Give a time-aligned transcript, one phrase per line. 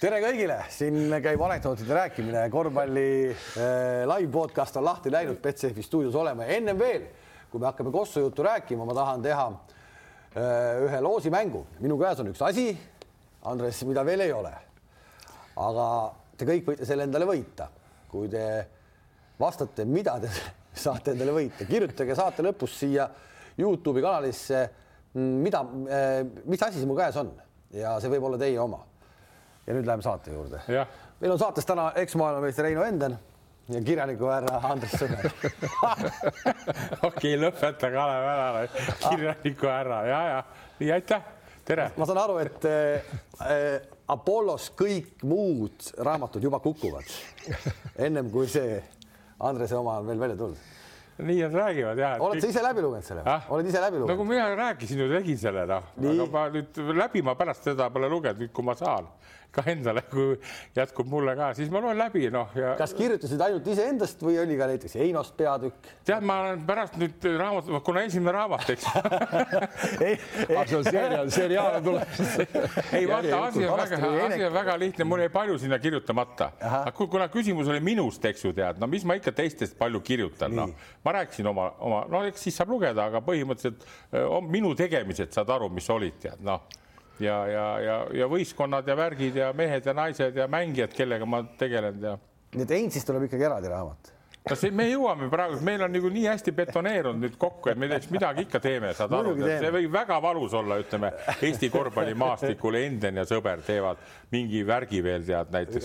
[0.00, 6.16] tere kõigile, siin käib anekdootide rääkimine, korvpalli äh, live podcast on lahti läinud, Betsafe stuudios
[6.16, 6.46] oleme.
[6.54, 7.04] ennem veel,
[7.50, 11.66] kui me hakkame Kossu juttu rääkima, ma tahan teha äh, ühe loosimängu.
[11.84, 12.72] minu käes on üks asi,
[13.44, 14.54] Andres, mida veel ei ole.
[15.68, 15.86] aga
[16.32, 17.68] te kõik võite selle endale võita,
[18.08, 18.44] kui te
[19.40, 20.32] vastate, mida te
[20.86, 23.10] saate endale võita, kirjutage saate lõpus siia
[23.60, 24.68] Youtube'i kanalisse,
[25.20, 27.34] mida, mis asi see mu käes on
[27.76, 28.86] ja see võib olla teie oma.
[29.70, 30.60] Ja nüüd läheme saate juurde.
[31.20, 33.18] meil on saates täna eksmaailmameister Reino Enden
[33.70, 35.28] ja kirjaniku härra Andres Sõber
[37.08, 38.64] okei, lõpeta Kalev ära,
[39.04, 40.40] kirjaniku härra ja, ja
[40.80, 41.28] nii aitäh,
[41.68, 41.90] tere.
[41.96, 43.78] ma saan aru, et äh,
[44.10, 47.14] Apollos kõik muud raamatud juba kukuvad
[48.08, 48.80] ennem kui see
[49.46, 50.68] Andrese oma on veel välja tulnud
[51.20, 52.16] nii nad räägivad ja.
[52.20, 53.46] oled sa ise läbi lugenud selle ah??
[53.52, 54.16] oled ise läbi lugenud?
[54.16, 58.08] nagu mina rääkisin ju, tegin selle noh, aga ma nüüd läbi ma pärast seda pole
[58.10, 59.08] lugenud, nüüd kui ma saan
[59.54, 60.36] ka endale, kui
[60.76, 62.74] jätkub mulle ka, siis ma loen läbi, noh ja.
[62.78, 65.90] kas kirjutasid ainult iseendast või oli ka näiteks Einost peatükk?
[66.06, 68.86] tead, ma olen pärast nüüd raamat, kuna esimene raamat, eks
[70.06, 70.14] ei,
[70.46, 70.56] ei.
[70.70, 72.20] see on seriaal, seriaal on tulemas.
[72.98, 76.50] ei vaata, asi on väga, asi on väga lihtne, mul jäi palju sinna kirjutamata.
[77.00, 80.76] kuna küsimus oli minust, eks ju, tead, no mis ma ikka teistest palju kirjutan, noh,
[81.04, 83.88] ma rääkisin oma, oma, no eks siis saab lugeda, aga põhimõtteliselt
[84.30, 86.68] on minu tegemised, saad aru, mis olid, tead, noh
[87.24, 91.42] ja, ja, ja, ja võistkonnad ja värgid ja mehed ja naised ja mängijad, kellega ma
[91.58, 92.16] tegelen ja.
[92.54, 94.16] nii et Einsist tuleb ikkagi eraldi raamat.
[94.48, 97.90] No see, me jõuame praegu, meil on nagu nii hästi betoneerunud nüüd kokku, et me
[97.90, 101.10] teeks midagi ikka teeme, saad aru, see võib väga valus olla, ütleme
[101.44, 104.00] Eesti korvpallimaastikul Enden ja sõber teevad
[104.32, 105.84] mingi värgi veel tead näiteks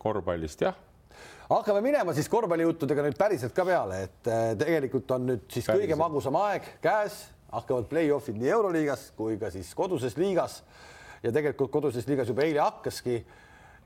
[0.00, 0.80] korvpallist, jah.
[1.52, 5.84] Hakkame minema siis korvpallijuttudega nüüd päriselt ka peale, et äh, tegelikult on nüüd siis päriselt.
[5.84, 7.18] kõige magusam aeg käes
[7.52, 10.60] hakkavad play-off'id nii Euroliigas kui ka siis koduses liigas.
[11.22, 13.20] Ja tegelikult koduses liigas juba eile hakkaski.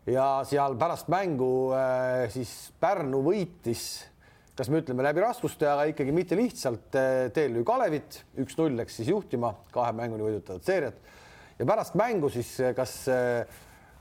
[0.07, 3.83] Ja seal pärast mängu äh, siis Pärnu võitis,
[4.57, 9.11] kas me ütleme läbi raskuste, aga ikkagi mitte lihtsalt äh, TLÜ Kalevit, üks-null läks siis
[9.11, 11.03] juhtima kahe mänguni võidutavat seeriat
[11.59, 12.95] ja pärast mängu siis äh, kas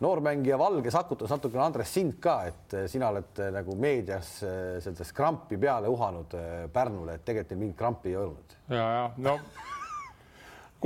[0.04, 4.38] noormängija Valge sakutas natukene Andres sind ka, et sina oled nagu meedias
[4.84, 6.36] sellist krampi peale uhanud
[6.74, 9.40] Pärnule, et tegelikult neil mingit krampi ei olnud ja, ja no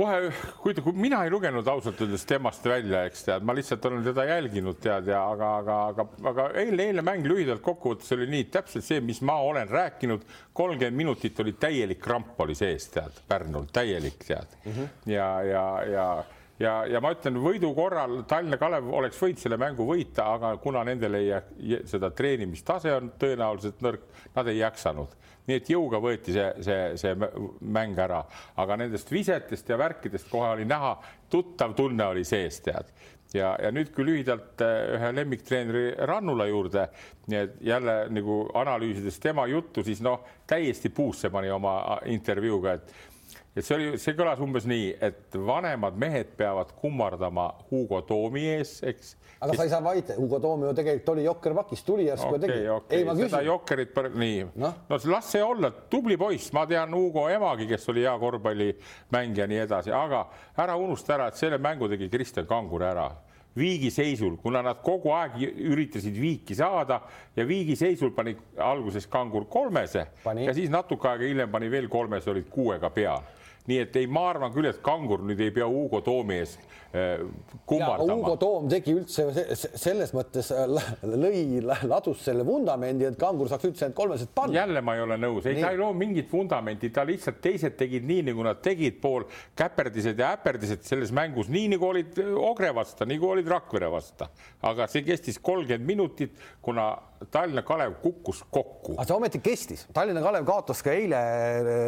[0.00, 0.30] kohe,
[0.62, 4.26] kui, kui mina ei lugenud ausalt öeldes temast välja, eks tead, ma lihtsalt olen teda
[4.30, 8.86] jälginud, tead ja aga, aga, aga, aga eile, eile mäng lühidalt kokkuvõttes oli nii täpselt
[8.86, 14.20] see, mis ma olen rääkinud, kolmkümmend minutit oli täielik kramp oli sees, tead, Pärnul täielik,
[14.24, 14.92] tead mm -hmm.
[15.12, 16.06] ja, ja, ja
[16.60, 20.84] ja, ja ma ütlen, võidu korral Tallinna Kalev oleks võinud selle mängu võita, aga kuna
[20.86, 21.32] nendel ei,
[21.88, 24.06] seda treenimistase on tõenäoliselt nõrk,
[24.36, 25.16] nad ei jaksanud.
[25.48, 27.14] nii et jõuga võeti see, see, see
[27.60, 28.20] mäng ära,
[28.56, 30.98] aga nendest visetest ja värkidest kohe oli näha,
[31.30, 32.92] tuttav tunne oli sees, tead
[33.34, 36.86] ja, ja nüüd kui lühidalt eh, ühe lemmiktreeneri Rannula juurde,
[37.30, 42.94] nii et jälle nagu analüüsides tema juttu, siis noh, täiesti puusse pani oma intervjuuga, et
[43.56, 48.76] et see oli, see kõlas umbes nii, et vanemad mehed peavad kummardama Hugo Toomi ees,
[48.86, 49.16] eks.
[49.40, 49.58] aga kes...
[49.58, 52.44] sa ei saa vaidle, Hugo Toom ju tegelikult oli jokker pakis, tuli järsku okay, ja
[52.46, 52.98] tegi okay..
[52.98, 53.32] ei, ma küsin.
[53.32, 57.88] seda jokkerit, nii no., no las see olla, tubli poiss, ma tean Hugo emagi, kes
[57.90, 60.22] oli hea korvpallimängija, nii edasi, aga
[60.62, 63.08] ära unusta ära, et selle mängu tegi Kristjan Kangur ära
[63.58, 67.00] viigiseisul, kuna nad kogu aeg üritasid viiki saada
[67.36, 70.46] ja viigiseisul pani alguses Kangur kolmese pani.
[70.46, 73.26] ja siis natuke aega hiljem pani veel kolmese, olid kuuega peal
[73.68, 76.54] nii et ei, ma arvan küll, et Kangur nüüd ei pea Hugo Toomi ees
[76.94, 77.22] äh,
[77.68, 78.16] kummardama.
[78.16, 79.26] Hugo Toom tegi üldse
[79.58, 80.64] selles mõttes äh,
[81.04, 81.42] lõi,
[81.88, 84.56] ladus selle vundamendi, et Kangur saaks üldse need kolmesed panna.
[84.62, 88.08] jälle ma ei ole nõus, ei, ta ei loo mingit vundamenti, ta lihtsalt teised tegid
[88.08, 89.28] nii, nagu nad tegid, pool
[89.58, 94.28] käperdised ja äperdised selles mängus, nii nagu olid Ogre vastu, nagu olid Rakvere vastu,
[94.66, 96.92] aga see kestis kolmkümmend minutit, kuna
[97.28, 98.94] Tallinna Kalev kukkus kokku.
[98.96, 101.18] aga see ometi kestis, Tallinna Kalev kaotas ka eile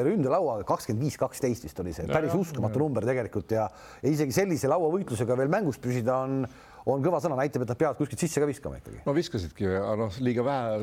[0.04, 3.64] ründelauaga kakskümmend viis, kaksteist vist oli see, päris uskumatu number tegelikult ja,
[4.02, 6.44] ja isegi sellise lauavõitlusega veel mängus püsida on
[6.90, 9.02] on kõva sõna, näitab, et nad peavad kuskilt sisse ka viskama ikkagi.
[9.06, 10.80] no viskasidki, aga noh, liiga vähe,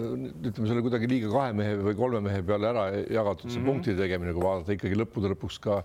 [0.48, 3.66] ütleme, see oli kuidagi liiga kahe mehe või kolme mehe peale ära jagatud see mm
[3.66, 3.74] -hmm.
[3.74, 5.82] punktide tegemine, kui vaadata ikkagi lõppude lõpuks ka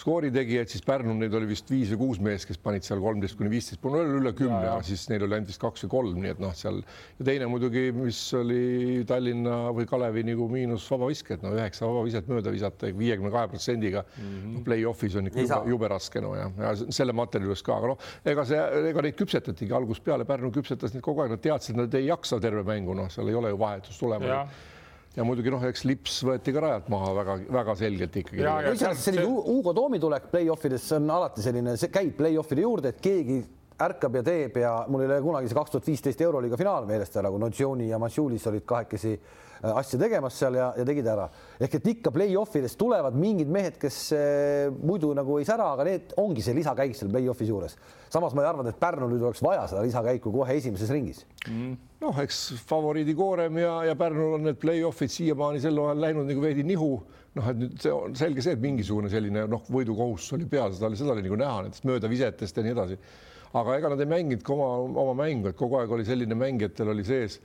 [0.00, 3.50] skooritegijaid, siis Pärnul neid oli vist viis või kuus meest, kes panid seal kolmteist kuni
[3.52, 6.42] viisteist, no üle kümne, aga siis neil oli ainult vist kaks või kolm, nii et
[6.42, 6.80] noh, seal
[7.18, 12.54] ja teine muidugi, mis oli Tallinna või Kalevi nagu miinus vabavisked, no üheksa vabaviset mööda
[12.54, 14.64] visata viiekümne kahe protsendiga mm -hmm.
[14.66, 18.10] play-off'is on ikka jube, jube raske no ja, ja selle materjali juures ka, aga noh,
[18.24, 21.94] ega see, ega neid küpsetatigi algusest peale, Pärnu küpsetas neid kogu aeg, nad teadsid, nad
[21.94, 24.44] ei jaksa terve mängu, noh, seal ei ole ju vahetust tulema
[25.16, 28.42] ja muidugi noh, eks lips võeti ka rajalt maha väga-väga selgelt ikkagi.
[28.42, 29.46] iseenesest selline see...
[29.48, 33.40] Hugo Toomi tulek play-off idesse on alati selline, see käib play-off'ide juurde, et keegi
[33.80, 37.16] ärkab ja teeb ja mul ei ole kunagi see kaks tuhat viisteist euroliiga finaal meelest
[37.16, 39.14] ära, kui Notsiooni ja Massiulis olid kahekesi
[39.60, 41.26] asja tegemas seal ja, ja tegid ära.
[41.60, 46.14] ehk et ikka play-off'ides tulevad mingid mehed, kes äh, muidu nagu ei sära, aga need
[46.20, 47.76] ongi see lisakäik seal play-off'is juures.
[48.08, 51.76] samas ma ei arva, et Pärnul nüüd oleks vaja seda lisakäiku kohe esimeses ringis mm..
[52.00, 56.44] noh, eks favoriidi koorem ja, ja Pärnul on need play-off'id siiamaani sel ajal läinud nagu
[56.44, 56.94] veidi nihu
[57.36, 60.88] noh, et nüüd see on selge see, et mingisugune selline noh, võidukohustus oli peal, seda
[60.88, 63.00] oli, seda oli nagu näha nendest möödavisetest ja nii edasi.
[63.60, 64.68] aga ega nad ei mänginud ka oma,
[65.04, 67.40] oma mängu, et kogu aeg oli selline mängijatel oli sees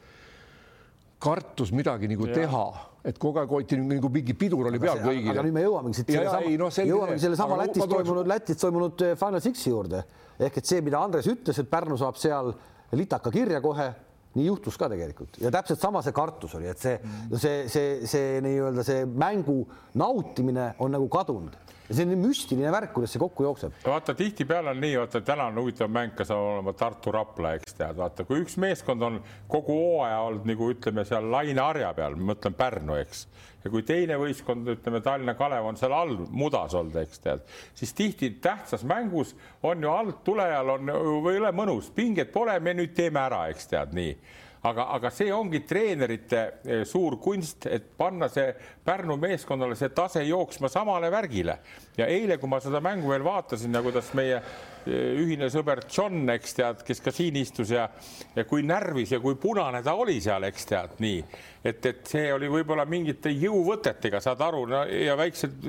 [1.26, 2.64] kartus midagi nagu teha,
[3.06, 5.34] et kogu aeg hoiti nagu mingi pidur oli peal kõigil.
[5.34, 9.14] aga nüüd me jõuamegi siit selle sama, no, jõuamegi sellesama Lätis toimunud, Lätis toimunud eh,
[9.20, 10.02] Final Sixi juurde.
[10.46, 12.52] Ehk et see, mida Andres ütles, et Pärnu saab seal
[12.96, 13.90] litaka kirja kohe
[14.36, 15.40] nii juhtus ka tegelikult.
[15.42, 19.62] Ja täpselt sama see kartus oli, et see mm., see, see, see nii-öelda see mängu
[19.96, 23.74] nautimine on nagu kadunud ja see on müstiline värk, kuidas see kokku jookseb.
[23.86, 28.26] vaata, tihtipeale on nii, vaata täna on huvitav mäng, kas olema Tartu-Rapla, eks tead, vaata,
[28.26, 29.20] kui üks meeskond on
[29.52, 33.28] kogu hooaja olnud nagu ütleme seal laineharja peal, ma mõtlen Pärnu, eks
[33.66, 37.46] ja kui teine võistkond, ütleme Tallinna Kalev on seal all mudas olnud, eks tead,
[37.78, 39.34] siis tihti tähtsas mängus
[39.66, 40.92] on ju alt tulejal on
[41.26, 44.18] või ole mõnus, pinget pole, me nüüd teeme ära, eks tead nii
[44.66, 48.54] aga, aga see ongi treenerite eh, suur kunst, et panna see
[48.86, 51.58] Pärnu meeskonnale see tase jooksma samale värgile.
[51.98, 56.24] Ja eile, kui ma seda mängu veel vaatasin ja kuidas meie eh, ühine sõber John,
[56.36, 57.88] eks tead, kes ka siin istus ja,
[58.36, 61.22] ja kui närvis ja kui punane ta oli seal, eks tead, nii.
[61.66, 65.66] Et, et see oli võib-olla mingite jõuvõtetega, saad aru no, ja väiksed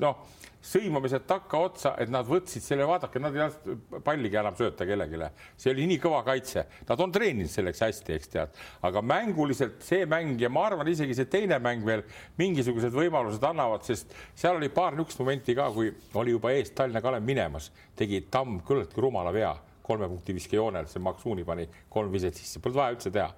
[0.00, 0.24] noh
[0.62, 5.18] sõimamised takkaotsa, et nad võtsid selle, vaadake, nad ei lasknud palligi enam sööta kellelegi.
[5.56, 10.06] see oli nii kõva kaitse, nad on treeninud selleks hästi, eks tead, aga mänguliselt see
[10.06, 12.04] mäng ja ma arvan, isegi see teine mäng veel
[12.38, 17.02] mingisugused võimalused annavad, sest seal oli paar niisugust momenti ka, kui oli juba ees Tallinna
[17.02, 19.54] Kalev minemas, tegi Tamm küllaltki rumala vea.
[19.82, 23.32] Kolme punkti viskejoonel, see Maksuuni pani kolm viset sisse, polnud vaja üldse teha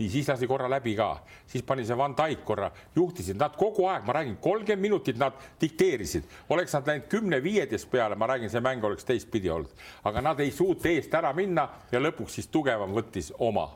[0.00, 1.10] nii, siis lasi korra läbi ka,
[1.50, 5.36] siis pani see Van Dijk korra, juhtisid nad kogu aeg, ma räägin, kolmkümmend minutit nad
[5.60, 10.40] dikteerisid, oleks nad läinud kümne-viieteist peale, ma räägin, see mäng oleks teistpidi olnud, aga nad
[10.40, 13.68] ei suutnud eest ära minna ja lõpuks siis tugevam võttis oma.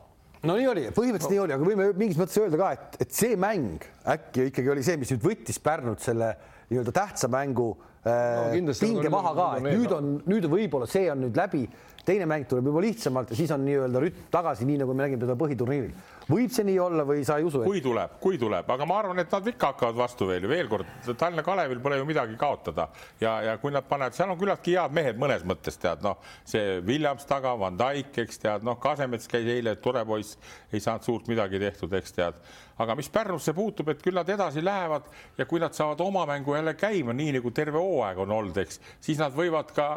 [0.45, 1.35] No nii oli, põhimõtteliselt no.
[1.35, 4.85] nii oli, aga võime mingis mõttes öelda ka, et, et see mäng äkki ikkagi oli
[4.85, 6.35] see, mis nüüd võttis Pärnut selle
[6.69, 7.71] nii-öelda tähtsa mängu
[8.05, 11.65] äh, no, pinge maha ka, et nüüd on, nüüd võib-olla see on nüüd läbi
[12.05, 15.23] teine mäng tuleb juba lihtsamalt ja siis on nii-öelda rütm tagasi, nii nagu me nägime
[15.25, 15.95] teda põhiturniiril.
[16.29, 17.69] võib see nii olla või sa ei usu et...?
[17.69, 20.71] kui tuleb, kui tuleb, aga ma arvan, et nad ikka hakkavad vastu veel ja veel
[20.73, 22.89] kord, Tallinna Kalevil pole ju midagi kaotada
[23.21, 26.81] ja, ja kui nad panevad, seal on küllaltki head mehed mõnes mõttes tead, noh, see
[26.87, 30.39] Williams taga, Van Dijk, eks tead, noh, Kasemets käis eile, tore poiss,
[30.73, 32.41] ei saanud suurt midagi tehtud, eks tead
[32.79, 35.07] aga mis Pärnusse puutub, et küll nad edasi lähevad
[35.39, 38.81] ja kui nad saavad oma mängu jälle käima, nii nagu terve hooaeg on olnud, eks,
[39.05, 39.89] siis nad võivad ka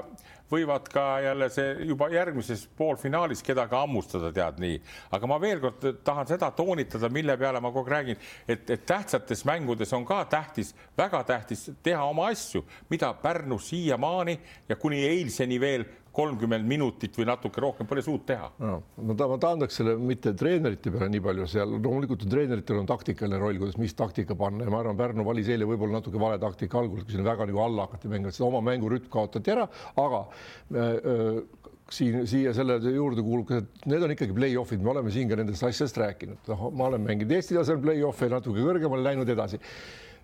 [0.52, 4.80] võivad ka jälle see juba järgmises poolfinaalis kedagi hammustada, tead nii.
[5.12, 8.86] aga ma veel kord tahan seda toonitada, mille peale ma kogu aeg räägin, et, et
[8.86, 14.40] tähtsates mängudes on ka tähtis, väga tähtis teha oma asju, mida Pärnu siiamaani
[14.70, 15.86] ja kuni eilseni veel
[16.18, 18.80] kolmkümmend minutit või natuke rohkem pole suut teha no,.
[18.98, 23.42] ma tahan, ma taandaks selle mitte treenerite peale nii palju seal, loomulikult treeneritel on taktikaline
[23.42, 26.82] roll, kuidas, mis taktika panna ja ma arvan, Pärnu valis eile võib-olla natuke vale taktika
[26.82, 29.68] algul, kui sinna väga nagu alla hakati mängima, seda oma mängurütm kaotati ära,
[30.02, 33.54] aga äh, äh, siin siia selle juurde kuulub
[33.88, 37.32] need on ikkagi play-off'id, me oleme siin ka nendest asjadest rääkinud, noh, ma olen mänginud
[37.38, 39.62] Eesti tasemel play-off'e natuke kõrgemale läinud edasi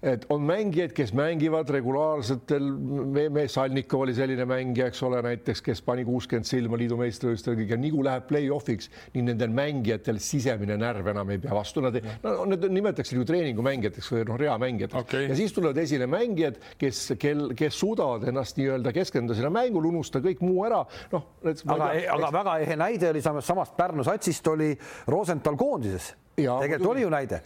[0.04, 2.66] et on mängijaid, kes mängivad regulaarsetel,
[3.34, 7.78] me Salnikov oli selline mängija, eks ole, näiteks, kes pani kuuskümmend silma liidu meistrivõistlustel ja
[7.80, 11.96] nii kui läheb play-off'iks, nii nendel mängijatel sisemine närv enam ei pea vastu, nad,
[12.26, 15.06] no need nimetatakse nagu treeningumängijateks või noh, reamängijateks.
[15.06, 15.30] Okay.
[15.32, 20.28] ja siis tulevad esile mängijad, kes, kel, kes suudavad ennast nii-öelda keskenduda sinna mängule, unustada
[20.28, 20.84] kõik muu ära,
[21.14, 21.30] noh.
[21.48, 24.74] aga, aga väga ehe näide oli samast, samast Pärnu satsist oli
[25.08, 27.40] Rosenthal koondises tegelikult oli ju näide,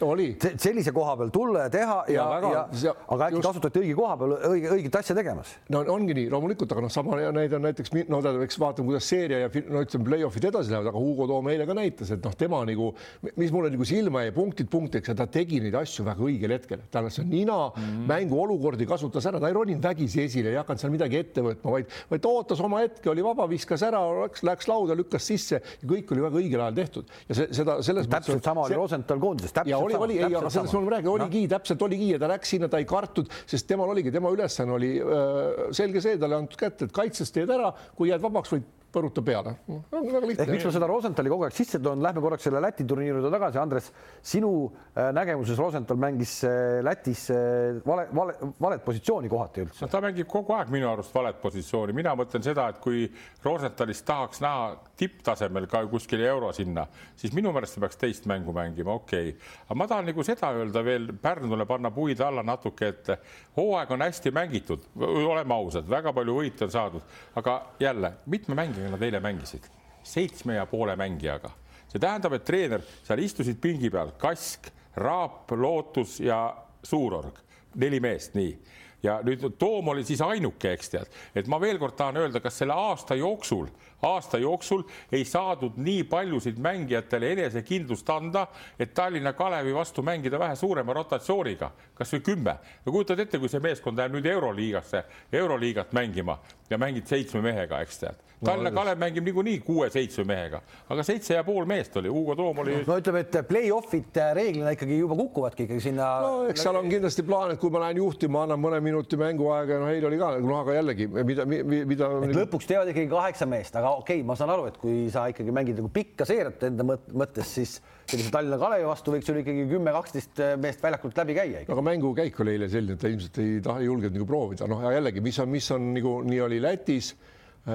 [0.56, 3.48] sellise koha peal tulla ja teha ja, ja, ja, ja aga äkki just...
[3.48, 5.50] kasutati õige koha peal õige, õiget asja tegemas.
[5.74, 9.08] no ongi nii, loomulikult, aga noh, sama näide on näiteks no tähendab, eks vaatame, kuidas
[9.10, 12.36] seeria ja no ütleme, play-off'id edasi lähevad, aga Hugo Toom eile ka näitas, et noh,
[12.38, 12.88] tema nagu,
[13.36, 16.80] mis mulle nagu silma jäi, punktid punktiks ja ta tegi neid asju väga õigel hetkel,
[16.88, 18.08] tähendab, see nina mm -hmm.
[18.08, 21.92] mänguolukordi kasutas ära, ta ei roninud vägisi esile, ei hakanud seal midagi ette võtma, vaid,
[22.08, 25.88] vaid ta ootas oma hetke, oli vaba, viskas ära, läks, läks lauda, lükkas sisse ja
[25.88, 27.14] kõik oli väga õigel ajal tehtud.
[27.28, 30.50] Ja see, seda selles täpselt mõttes, sama oli Rosenthal koondises ja oli, oli, ei, aga
[30.52, 31.52] sellest ma räägin, oligi no.
[31.56, 34.94] täpselt oligi ja ta läks sinna, ta ei kartnud, sest temal oligi, tema ülesanne oli
[35.02, 39.26] äh, selge see, talle antud kätte, et kaitses teed ära, kui jääd vabaks, võid põrutab
[39.26, 39.54] peale.
[39.68, 39.82] No,.
[39.92, 43.30] ehk miks ma seda Rosenthali kogu aeg sisse toon, lähme korraks selle Läti turniiri juurde
[43.32, 43.90] tagasi, Andres,
[44.24, 44.50] sinu
[44.94, 49.84] äh, nägemuses Rosenthal mängis äh, Lätis äh, vale, vale, valet positsiooni kohati üldse?
[49.84, 49.90] No,?
[49.92, 53.04] ta mängib kogu aeg minu arust valet positsiooni, mina mõtlen seda, et kui
[53.44, 56.86] Rosenthalist tahaks näha tipptasemel ka kuskil euro sinna,
[57.18, 59.34] siis minu meelest ta peaks teist mängu mängima, okei.
[59.34, 59.52] Okay..
[59.68, 63.12] aga ma tahan nagu seda öelda veel Pärnule panna puid alla natuke, et
[63.58, 68.77] hooaeg on hästi mängitud, oleme ausad, väga palju võite on saadud, aga jälle mitme mängi
[68.78, 69.68] mängijaga nad eile mängisid,
[70.02, 71.50] seitsme ja poole mängijaga.
[71.88, 77.38] see tähendab, et treener, seal istusid pingi peal Kask, Raap, Lootus ja Suurorg,
[77.74, 78.58] neli meest, nii.
[79.02, 82.58] Ja nüüd Toom oli siis ainuke, eks tead, et ma veel kord tahan öelda, kas
[82.58, 83.68] selle aasta jooksul,
[84.02, 88.46] aasta jooksul ei saadud nii paljusid mängijatele enesekindlust anda,
[88.78, 92.56] et Tallinna Kalevi vastu mängida vähe suurema rotatsiooniga, kasvõi kümme.
[92.86, 96.38] no kujutad ette, kui see meeskond läheb nüüd Euroliigasse, Euroliigat mängima
[96.70, 100.60] ja mängid seitsme mehega, eks tead Tallinna no, Kalev mängib niikuinii kuue-seitsme mehega,
[100.92, 102.76] aga seitse ja pool meest oli, Hugo Toom oli.
[102.86, 106.10] no ütleme, et play-off'id äh, reeglina ikkagi juba kukuvadki ikkagi sinna.
[106.22, 109.80] no eks seal on kindlasti plaan, et kui ma lähen juhtima, annan mõne minuti mänguaega,
[109.82, 112.12] noh, eile oli ka, noh, aga jällegi, mida, mida.
[112.38, 115.54] lõpuks teevad ikkagi kaheksa meest, aga okei okay,, ma saan aru, et kui sa ikkagi
[115.54, 117.78] mängid nagu pikka seeriat enda mõttes, siis
[118.08, 121.64] sellise Tallinna Kalevi vastu võiks sul ikkagi kümme-kaksteist meest väljakult läbi käia.
[121.68, 124.84] aga mängukäik oli eile selline, et ta ilmselt ei taha, ei julgenud nagu proovida, noh
[124.86, 127.14] ja jällegi, mis on, mis on nagu nii oli Lätis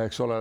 [0.02, 0.40] eks ole,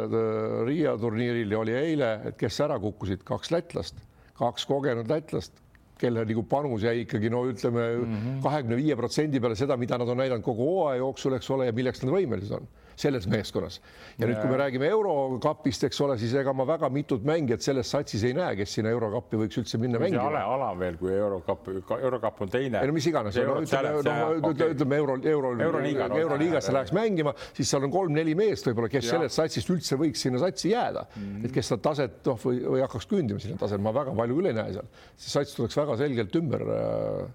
[0.66, 3.98] Riia turniiril oli eile, et kes ära kukkusid, kaks lätlast,
[4.38, 5.58] kaks kogenud lätlast,
[6.00, 8.38] kelle nagu panus jäi ikkagi no ütleme mhm.
[8.42, 11.76] kahekümne viie protsendi peale seda, mida nad on näidanud kogu hooaja jooksul, eks ole, ja
[11.76, 13.80] milleks nad võimelised on selles meeskonnas.
[14.18, 17.90] ja nüüd, kui me räägime eurokapist, eks ole, siis ega ma väga mitut mängijat selles
[17.90, 20.26] satsis ei näe, kes sinna eurokappi võiks üldse minna mängima.
[20.28, 22.82] Ale ala veel, kui eurokapp, eurokapp on teine.
[22.82, 24.74] ei no mis iganes, no, ütleme, no, okay.
[24.76, 29.08] ütleme euro, euro, euroliigasse euro euro läheks mängima, siis seal on kolm-neli meest võib-olla, kes
[29.08, 29.16] ja.
[29.16, 31.48] sellest satsist üldse võiks sinna satsi jääda mm, -hmm.
[31.48, 34.52] et kes seda taset noh, või, või hakkaks küündima sinna tasemel, ma väga palju küll
[34.52, 37.28] ei näe seal, see sats tuleks väga selgelt ümber äh,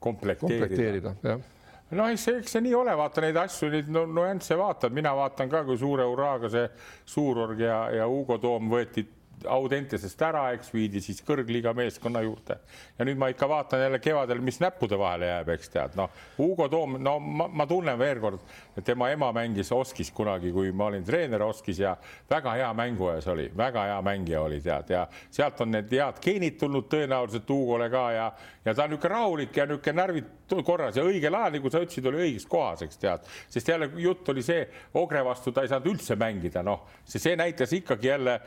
[0.00, 1.46] komplekteerida, komplekteerida, jah
[1.90, 5.52] no eks see, eks see nii ole, vaata neid asju, neid nüansse vaatad, mina vaatan
[5.52, 6.66] ka, kui suure hurraaga see
[7.08, 9.06] Suurorg ja, ja Hugo Toom võeti
[9.46, 12.58] Audentesest ära, eks viidi siis kõrgliiga meeskonna juurde.
[12.98, 16.68] Ja nüüd ma ikka vaatan jälle kevadel, mis näppude vahele jääb, eks tead, noh, Hugo
[16.68, 18.42] Toom, no ma, ma tunnen veel kord,
[18.84, 21.94] tema ema mängis Oskis kunagi, kui ma olin treener Oskis ja
[22.30, 26.58] väga hea mänguajas oli, väga hea mängija oli, tead, ja sealt on need head geenid
[26.60, 28.26] tulnud tõenäoliselt Hugole ka ja,
[28.64, 32.06] ja ta on niisugune rahulik ja niisugune närvid korras ja õigel ajal, nagu sa ütlesid,
[32.08, 34.62] oli õiges kohas, eks tead, sest jälle jutt oli see,
[34.98, 38.38] Ogre vastu ta ei saanud üldse mängida, noh, see, see näitas ikkagi jälle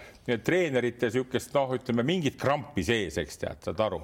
[0.82, 4.02] treenerite niisugust noh, ütleme mingit krampi sees, eks tead, saad aru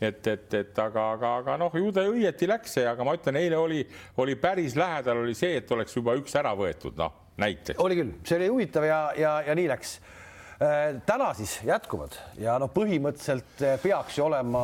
[0.00, 3.38] et, et, et aga, aga, aga noh, ju ta õieti läks see, aga ma ütlen,
[3.40, 3.80] eile oli,
[4.22, 7.80] oli päris lähedal oli see, et oleks juba üks ära võetud, noh näiteks.
[7.82, 9.96] oli küll, see oli huvitav ja, ja, ja nii läks
[10.62, 14.62] äh, täna siis jätkuvad ja noh, põhimõtteliselt äh, peaks ju olema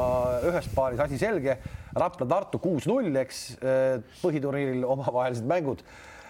[0.51, 1.59] ühes paaris asi selge.
[1.95, 5.83] Rapla-Tartu kuus-null, eks äh, põhiturniiril omavahelised mängud.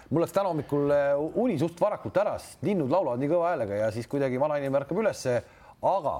[0.09, 0.93] Mul läks täna hommikul
[1.41, 5.01] uni suht varakult ära, sest linnud laulavad nii kõva häälega ja siis kuidagi vanainimene ärkab
[5.01, 5.39] ülesse,
[5.81, 6.15] aga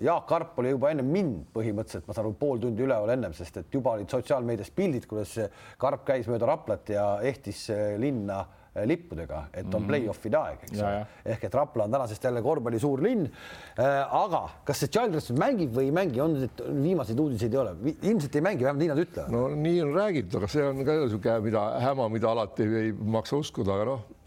[0.00, 3.58] Jaak Arp oli juba enne mind põhimõtteliselt, ma saan aru, pool tundi üleval ennem, sest
[3.60, 5.34] et juba olid sotsiaalmeedias pildid, kuidas
[5.80, 7.66] Karp käis mööda Raplat ja ehtis
[8.00, 8.40] linna.
[8.40, 9.88] äh, lippudega, et on mm -hmm.
[9.88, 11.06] play-off'ide aeg, eks ole.
[11.24, 13.26] ehk et Rapla on tänasest jälle korvpalli suur linn.
[13.78, 16.48] Äh, aga kas see Childress mängib või ei mängi, on
[16.82, 19.30] viimaseid uudiseid ei ole, ilmselt ei mängi, vähemalt nii nad ütlevad.
[19.30, 23.36] no nii on räägitud, aga see on ka niisugune, mida häma, mida alati ei maksa
[23.36, 24.19] uskuda, aga noh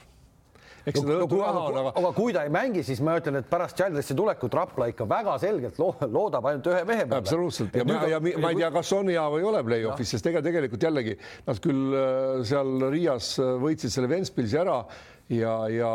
[0.84, 1.94] eks seda õhtu näha on, aga.
[2.02, 5.38] aga kui ta ei mängi, siis ma ütlen, et pärast Childressi tulekut Rapla ikka väga
[5.42, 7.22] selgelt loodab ainult ühe mehe peale.
[7.24, 10.30] absoluutselt ja, ja, ja ma ei tea, kas on hea või ei ole play-off'is, sest
[10.32, 11.16] ega tegelikult jällegi
[11.48, 14.82] nad küll äh, seal Riias äh, võitsid selle Ventspilsi ära
[15.38, 15.90] ja, ja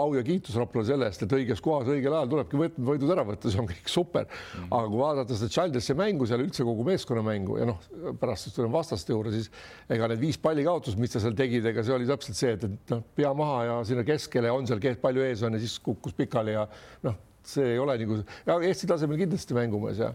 [0.00, 3.50] au ja kiitus Raplale selle eest, et õiges kohas õigel ajal tulebki võidud ära võtta,
[3.52, 4.28] see on kõik super.
[4.28, 4.70] Mm..
[4.70, 7.82] aga kui vaadata seda Childressi mängu seal üldse kogu meeskonna mängu ja noh,
[8.20, 9.50] pärast siis tuleme vastaste juurde, siis
[9.92, 12.94] ega need viis pallikaotust, mis sa seal tegid, ega see oli täpselt see, et, et
[12.94, 16.54] noh, pea maha ja sinna keskele on seal palju ees on ja siis kukkus pikali
[16.54, 16.66] ja
[17.06, 18.22] noh, see ei ole nagu,
[18.56, 20.14] Eesti tasemel kindlasti mängumees ja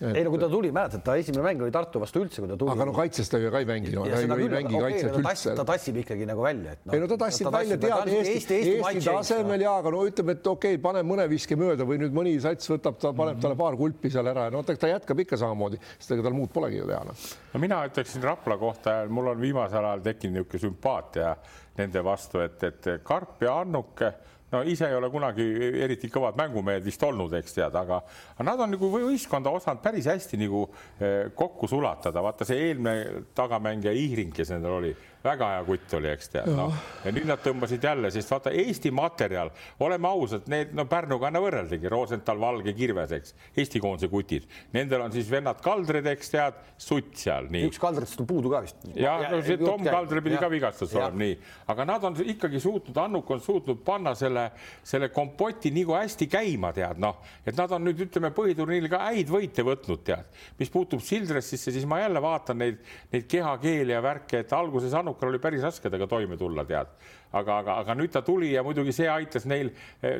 [0.00, 2.56] ei no kui ta tuli, mäletad, ta esimene mäng oli Tartu vastu üldse, kui ta
[2.60, 2.72] tuli.
[2.74, 5.14] aga no kaitses ta ju ka ei mängi no,, ta ei, ei mängi okay, kaitset
[5.14, 5.54] no, üldse.
[5.56, 6.92] ta tassib ikkagi nagu välja, et no,.
[6.92, 10.02] ei no ta tassib ta välja, tead Eesti, Eesti, Eesti, Eesti tasemel ja, aga no
[10.04, 13.16] ütleme, et okei okay,, pane mõne viske mööda või nüüd mõni sats võtab, ta paneb
[13.16, 13.46] mm -hmm.
[13.46, 16.36] talle paar kulpi seal ära ja no ta, ta jätkab ikka samamoodi, sest ega tal
[16.36, 17.16] muud polegi ju teha no..
[17.54, 21.36] no mina ütleksin Rapla kohta, mul on viimasel ajal tekkinud niisugune sümpaatia
[21.80, 24.12] nende vastu, et, et Karp ja Annuke
[24.56, 25.44] no ise ei ole kunagi
[25.84, 28.00] eriti kõvad mängumehed vist olnud, eks tead, aga,
[28.46, 30.64] nad on nagu võistkonda osanud päris hästi nagu
[30.98, 34.94] eh, kokku sulatada, vaata see eelmine tagamängija Ihring, kes nendel oli,
[35.26, 36.74] väga hea kutt oli, eks tead, noh.
[37.04, 39.50] ja nüüd nad tõmbasid jälle, sest vaata Eesti materjal,
[39.84, 44.46] oleme ausad, need no Pärnuga on võrreldagi, Rosenthal, Valge, Kirves, eks, Eesti koondise kutid.
[44.74, 47.66] Nendel on siis vennad Kaldrid, eks tead, sutt seal, nii.
[47.70, 48.86] üks Kaldritest on puudu ka vist.
[48.96, 51.36] ja no see Tom Kaldri pidi ka vigastus olema, nii,
[51.72, 54.48] aga nad on ikkagi suutnud, Annuk on suutnud panna selle,
[54.86, 59.30] selle kompoti nagu hästi käima, tead, noh, et nad on nüüd ütleme põhiturniiril ka häid
[59.32, 60.40] võite võtnud, tead.
[60.60, 62.80] mis puutub Sildressisse, siis ma jälle vaatan neid,
[63.12, 66.90] neid kehakeeli ja värke, et alguses Annukal oli päris raske temaga toime tulla, tead
[67.32, 69.70] aga, aga, aga nüüd ta tuli ja muidugi see aitas neil,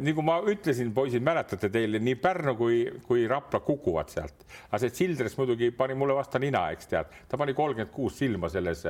[0.02, 4.46] nagu ma ütlesin, poisid, mäletate teil nii Pärnu kui, kui Rapla kukuvad sealt.
[4.70, 8.48] aga see Sildres muidugi pani mulle vastu nina, eks tead, ta pani kolmkümmend kuus silma
[8.52, 8.86] selles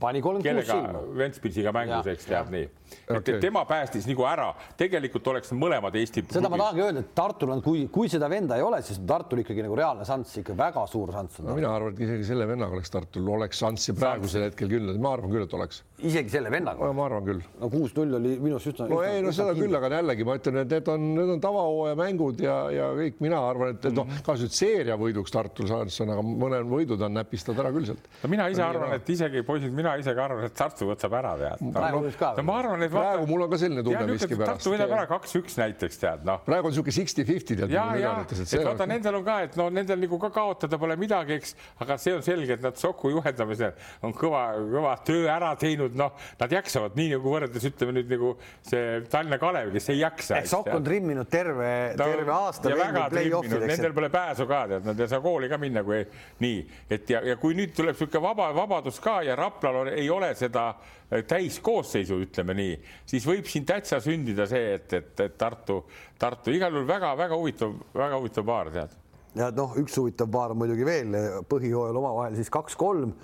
[0.00, 1.02] pani kolmkümmend kuus silma.
[1.18, 2.68] Ventspilsiga mängus, eks teab nii.
[2.94, 6.24] et okay., tema päästis nagu ära, tegelikult oleks mõlemad Eesti.
[6.32, 9.42] seda ma tahangi öelda, et Tartul on, kui, kui seda venda ei ole, siis Tartul
[9.42, 11.58] ikkagi nagu reaalne šanss, ikka väga suur šanss on no,.
[11.58, 15.32] mina arvan, et isegi selle vennaga oleks Tartul oleks šanssi praegusel hetkel küll, ma arvan
[15.32, 15.82] küll, et oleks.
[16.08, 16.90] Isegi selle vennaga?
[16.94, 17.42] ma arvan küll.
[17.60, 18.88] no kuus-null oli minu arust üsna.
[18.90, 21.98] no ei, no seda küll, aga jällegi ma ütlen, et need on, need on tavahooaja
[21.98, 26.02] mängud ja, ja kõik, mina arvan, et, et noh, kas nüüd seeria võiduks Tartul šanss
[26.04, 28.08] on, aga mõned võidud on näpistad ära küll sealt.
[28.22, 31.34] no mina ise arvan, et isegi poisid, mina ise ka arvan, et Tartu võtab ära,
[31.40, 31.64] tead.
[31.74, 32.32] praegu no, ka.
[32.38, 34.52] no ma arvan, et vaata, praegu mul on ka selline tunne miskipärast.
[34.52, 36.42] Tartu võidab ära kaks-üks näiteks, tead, noh.
[36.46, 37.74] praegu on niisugune sixty-fifty, tead.
[37.74, 41.38] ja, ja, et vaata, nendel on ka, et no nendel nagu ka kaotada pole midagi,
[41.40, 45.93] eks, aga see on selge, et nad Soku juhendamisel on kõva, kõva töö ära teinud,
[45.98, 48.34] noh, nad jaksavad nii nagu võrreldes ütleme nüüd nagu
[48.66, 50.40] see Tallinna Kalev, kes ei jaksa.
[50.48, 52.74] Sokk on trimminud terve no,, terve aasta.
[52.74, 56.02] Nendel pole pääsu ka, tead, nad ei saa kooli ka minna, kui
[56.44, 56.60] nii,
[56.94, 60.32] et ja, ja kui nüüd tuleb niisugune vaba, vabadus ka ja Raplal on, ei ole
[60.38, 62.74] seda äh, täiskoosseisu, ütleme nii,
[63.06, 65.82] siis võib siin täitsa sündida see, et, et, et Tartu,
[66.18, 68.96] Tartu igal juhul väga-väga huvitav, väga huvitav paar, tead.
[69.38, 71.16] ja noh, üks huvitav paar muidugi veel
[71.50, 73.14] põhijooajal omavahel siis kaks-kolm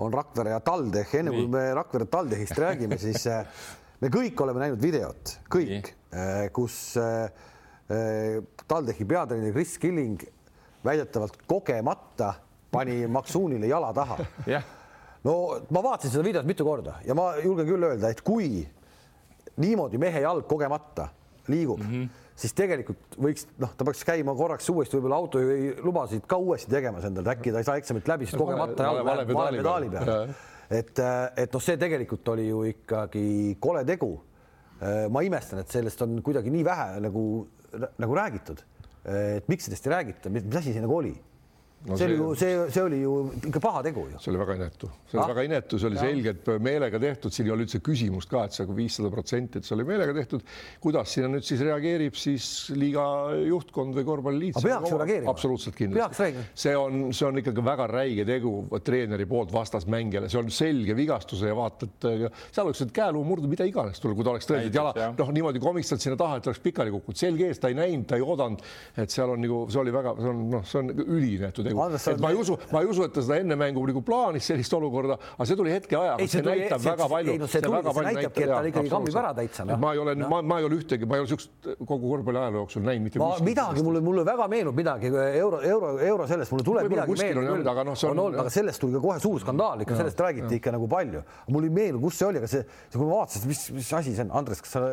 [0.00, 3.62] on Rakvere ja TalTech, enne kui me Rakvere TalTechist räägime, siis äh,
[4.00, 6.80] me kõik oleme näinud videot, kõik, äh, kus
[8.70, 10.20] TalTechi peatreener Kris Killing
[10.86, 12.28] väidetavalt kogemata
[12.70, 14.20] pani Maksuunile jala taha.
[14.46, 14.62] Yeah
[15.26, 15.34] no
[15.74, 18.62] ma vaatasin seda videot mitu korda ja ma julgen küll öelda, et kui
[19.60, 21.10] niimoodi mehe jalg kogemata
[21.50, 22.08] liigub mm, -hmm.
[22.40, 27.34] Siis tegelikult võiks noh, ta peaks käima korraks uuesti võib-olla autolubasid ka uuesti tegemas endale,
[27.34, 30.18] äkki ta ei saa eksamit läbi, sest kogemata jalg läheb vale pedaali peale.
[30.80, 31.02] et,
[31.44, 33.24] et noh, see tegelikult oli ju ikkagi
[33.60, 34.12] kole tegu.
[35.12, 37.24] ma imestan, et sellest on kuidagi nii vähe nagu,
[38.00, 38.62] nagu räägitud.
[39.04, 41.14] et miks sellest ei räägita, mis asi see nagu oli
[41.88, 43.14] no see oli ju, see, see oli ju
[43.48, 44.18] ikka paha tegu ju.
[44.20, 45.30] see oli väga inetu, see oli ah?
[45.32, 46.06] väga inetu, see oli ja.
[46.08, 49.68] selgelt meelega tehtud, siin ei ole üldse küsimust ka, et see on viissada protsenti, et
[49.68, 50.44] see oli meelega tehtud.
[50.84, 53.04] kuidas sinna nüüd siis reageerib siis liiga
[53.46, 54.60] juhtkond või korvpalliliit?
[54.60, 55.32] peaks ju reageerima.
[55.32, 56.30] absoluutselt kindlasti.
[56.66, 61.48] see on, see on ikkagi väga räige tegu treeneri poolt vastasmängijale, see on selge vigastuse
[61.48, 62.08] ja vaata, et
[62.50, 65.62] seal oleks nüüd käeluu murdu, mida iganes tuleb, kui ta oleks tõeliselt jala, noh, niimoodi
[65.62, 68.64] komistanud sinna taha, et oleks pikali kukkunud, selg ees, ta ei näinud, ta ei oodanud,
[69.00, 71.69] et seal on nagu, see oli väga, see on noh, see on üliinetu tegu.
[71.74, 74.74] Et ma ei usu, ma ei usu, et ta seda enne mängu nagu plaanis sellist
[74.76, 76.18] olukorda, aga see tuli hetke ajaga.
[76.24, 77.34] see, see näitab see, väga palju.
[77.34, 79.78] ei no see, tuli, see näitabki, et ta ikkagi kammib ära täitsa no..
[79.80, 82.42] ma ei ole no., ma, ma ei ole ühtegi, ma ei ole siukest kogu korvpalli
[82.42, 83.46] ajaloo jooksul näinud mitte kuskil.
[83.48, 87.70] midagi mulle, mulle väga meenub midagi euro, euro, euro sellest, mulle tuleb midagi meelde.
[87.74, 90.60] aga noh, see on, on, aga sellest tuli ka kohe suur skandaal, ikka sellest räägiti
[90.60, 91.24] ikka nagu palju.
[91.50, 94.26] mul ei meenu, kus see oli, aga see, kui ma vaatasin, mis, mis asi see
[94.26, 94.84] on, Andres, kas sa?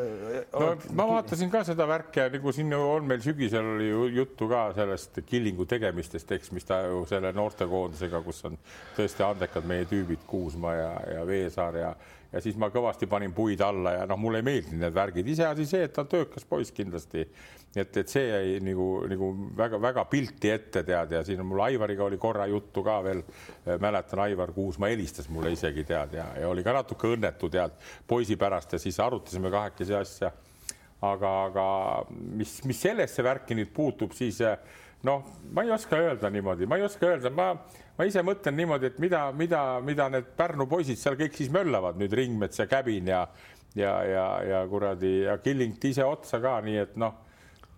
[0.54, 4.68] no ma vaatasin ka seda värki ja nagu siin on meil sügisel oli juttu ka
[4.78, 8.60] sellest Killingu tegemistest, eks, mis ta ju selle noortekoondisega, kus on
[8.98, 11.96] tõesti andekad meie tüübid, Kuusma ja, ja Veesaar ja
[12.32, 15.68] ja siis ma kõvasti panin puid alla ja noh, mulle ei meeldinud need värgid, iseasi
[15.68, 17.24] see, et ta on töökas poiss kindlasti.
[17.76, 22.04] et, et see jäi nagu, nagu väga-väga pilti ette tead ja siin on mul Aivariga
[22.04, 23.24] oli korra juttu ka veel.
[23.80, 27.78] mäletan, Aivar Kuusma helistas mulle isegi tead ja, ja oli ka natuke õnnetu tead
[28.08, 30.32] poisi pärast ja siis arutasime kahekesi asja.
[31.02, 31.66] aga, aga
[32.10, 34.42] mis, mis sellesse värki nüüd puutub, siis
[35.04, 37.52] noh, ma ei oska öelda niimoodi, ma ei oska öelda, ma,
[37.98, 42.00] ma ise mõtlen niimoodi, et mida, mida, mida need Pärnu poisid seal kõik siis möllavad
[42.02, 43.28] nüüd Ringmets ja Käbin ja
[43.78, 47.24] ja, ja, ja kuradi ja Killing ise otsa ka, nii et noh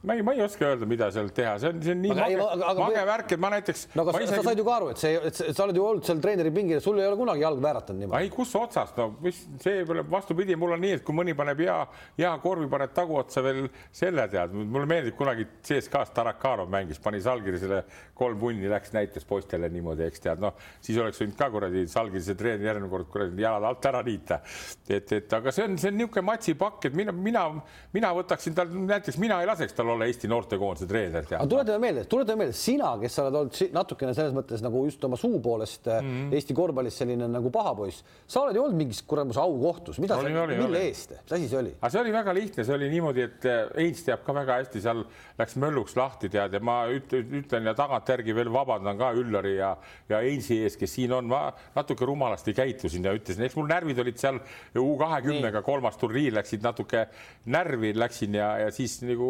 [0.02, 2.24] ma ei, ma ei oska öelda, mida seal teha, see on, see on nii aga,
[2.24, 3.82] mage, aga, aga, mage värk, et ma näiteks.
[4.00, 4.38] no aga sa, isegi...
[4.38, 6.80] sa said ju ka aru, et see, et sa oled ju olnud seal treeneri pingil,
[6.84, 8.24] sul ei ole kunagi jalg vääratanud niimoodi.
[8.24, 11.76] ei, kus otsast, no mis see vastupidi, mul on nii, et kui mõni paneb hea,
[12.22, 13.68] hea korvi, paned taguotsa veel
[14.00, 17.82] selle tead, mulle meeldib kunagi CSKA-s Tarakanov mängis, pani Salgirisele
[18.16, 22.38] kolm punni, läks näitas poistele niimoodi, eks tead, noh, siis oleks võinud ka kuradi Salgirise
[22.40, 24.40] treener järgmine kord kuradi jalad alt ära niita.
[24.88, 27.46] et, et aga see on, see on niisugune matsipakk, et mina, mina,
[27.92, 31.25] mina võtaksin tal näiteks, mina ei laseks tal tal olla Eesti noortekoondise treener.
[31.25, 35.04] aga tuletame meelde, tuletame meelde, sina, kes sa oled olnud natukene selles mõttes nagu just
[35.06, 36.34] oma suu poolest mm -hmm.
[36.38, 40.34] Eesti korvpallis selline nagu paha poiss, sa oled ju olnud mingis kuramuse aukohtus, mida oli,
[40.34, 40.84] sa, mille oli.
[40.88, 41.73] eest, mis asi see oli?
[41.82, 45.04] aga see oli väga lihtne, see oli niimoodi, et Heinz teab ka väga hästi, seal
[45.39, 49.75] läks mölluks lahti, tead, ja ma ütlen ja tagantjärgi veel vabandan ka Üllari ja,
[50.10, 53.99] ja Heinzi ees, kes siin on, ma natuke rumalasti käitusin ja ütlesin, eks mul närvid
[53.99, 54.39] olid seal
[54.80, 57.08] U kahekümnega kolmas turniir läksid natuke
[57.45, 59.30] närvi läksin ja, ja siis nagu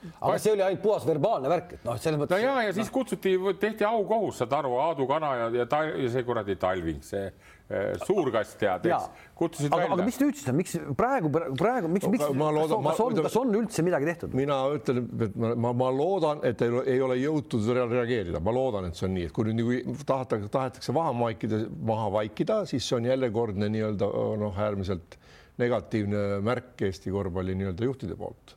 [0.00, 2.40] aga see oli ainult puhas verbaalne värk, et noh, selles mõttes.
[2.40, 2.94] no ja, ja siis no.
[2.94, 7.26] kutsuti, tehti aukohus, saad aru, Aadu Kana ja, ja, ta, ja see kuradi Talving, see
[7.28, 9.98] äh, suurkast tead, eks, kutsusid aga, välja.
[9.98, 13.52] aga mis nüüd siis on, miks praegu, praegu, miks, miks, kas, kas on, kas on
[13.60, 14.38] üldse midagi tehtud?
[14.40, 18.88] mina ütlen, et ma, ma, ma loodan, et ei, ei ole jõutud reageerida, ma loodan,
[18.88, 22.88] et see on nii, et kui nüüd nagu tahetakse, tahetakse maha vaikida, maha vaikida, siis
[22.88, 24.08] see on jällekordne nii-öelda
[24.40, 25.20] noh, äärmiselt
[25.60, 28.56] negatiivne märk Eesti korvpalli nii-öelda juhtide poolt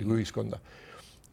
[0.00, 0.60] nagu ühiskonda.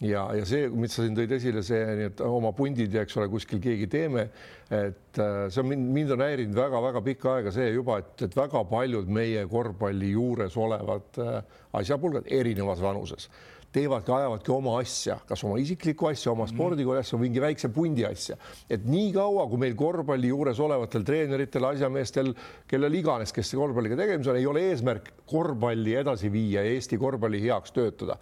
[0.02, 3.17] ja, ja see, mis sa siin tõid esile, see, nii et oma pundid ja eks
[3.19, 4.28] ole, kuskil keegi teeme,
[4.69, 8.38] et äh, see on mind, mind on häirinud väga-väga pikka aega see juba, et, et
[8.38, 11.41] väga paljud meie korvpalli juures olevad äh,
[11.82, 13.30] asjapulgad erinevas vanuses
[13.71, 18.36] teevadki, ajavadki oma asja, kas oma isiklikku asja, oma spordikooli asja, mingi väikse pundi asja.
[18.69, 22.34] et niikaua, kui meil korvpalli juures olevatel treeneritel, asjameestel,
[22.67, 28.19] kellel iganes, kes korvpalliga tegemisel, ei ole eesmärk korvpalli edasi viia Eesti korvpalli heaks töötada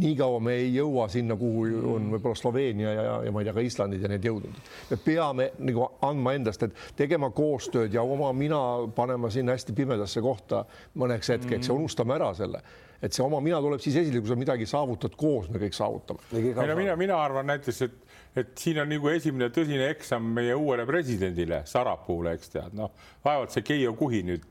[0.00, 3.54] niikaua me ei jõua sinna, kuhu on võib-olla Sloveenia ja, ja, ja ma ei tea,
[3.54, 4.56] ka Islandid ja need jõudnud.
[4.90, 8.60] me peame nagu andma endast, et tegema koostööd ja oma mina
[8.96, 10.64] panema sinna hästi pimedasse kohta
[10.98, 11.68] mõneks hetkeks mm -hmm.
[11.70, 12.62] ja unustame ära selle
[13.04, 16.24] et see oma mina tuleb siis esile, kui sa midagi saavutad koos, me kõik saavutame.
[16.32, 17.98] ei no mina, mina arvan näiteks, et,
[18.36, 23.54] et siin on nagu esimene tõsine eksam meie uuele presidendile, Sarapuule, eks tead, noh, vaevalt
[23.54, 24.48] see Keijo Kuhi nüüd,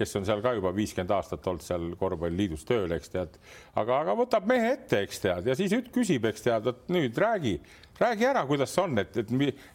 [0.00, 3.36] kes on seal ka juba viiskümmend aastat olnud seal korvpalliliidus tööl, eks tead,
[3.74, 7.58] aga, aga võtab mehe ette, eks tead, ja siis küsib, eks tead, et nüüd räägi
[8.00, 9.32] räägi ära, kuidas see on, et, et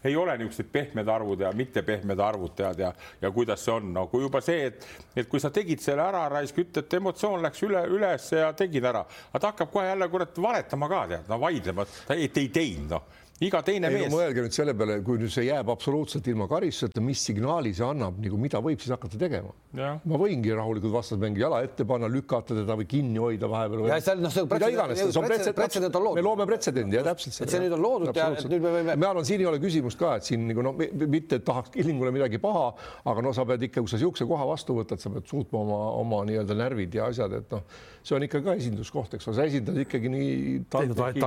[0.10, 2.90] ei ole niisugused pehmed arvud ja mitte pehmed arvud tead ja,
[3.22, 6.24] ja kuidas see on, no kui juba see, et, et kui sa tegid selle ära,
[6.34, 10.42] raisk, ütled, emotsioon läks üle, üles ja tegid ära, aga ta hakkab kohe jälle kurat
[10.42, 14.16] valetama ka tead, no vaidlema, ta ei, ei teinud, noh iga teine ei, mees no,.
[14.16, 18.20] mõelge nüüd selle peale, kui nüüd see jääb absoluutselt ilma karistuseta, mis signaali see annab,
[18.24, 19.52] nagu mida võib siis hakata tegema?
[19.76, 23.90] ma võingi rahulikult vastasmängi jala ette panna, lükata teda või kinni hoida vahepeal.
[23.92, 26.20] ja seal noh, see on pretsedent on loodud.
[26.22, 27.42] me loome pretsedendi ja täpselt.
[27.44, 28.96] et see nüüd on loodud ja nüüd me võime.
[29.04, 32.14] ma arvan, siin ei ole küsimust ka, et siin nagu noh, mitte et tahaks Killingule
[32.16, 32.70] midagi paha,
[33.12, 35.82] aga no sa pead ikka, kui sa niisuguse koha vastu võtad, sa pead suutma oma,
[36.00, 37.68] oma nii-öelda närvid ja asjad, et noh,
[38.06, 40.36] see on ikka ka esinduskoht, eks ole, sa esindad ikkagi nii.
[40.70, 40.84] ta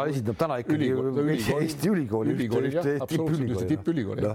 [0.07, 0.93] esindab täna ikkagi
[1.59, 4.27] Eesti ülikooli, ülikooli, jah, absoluutselt ühte tippülikooli.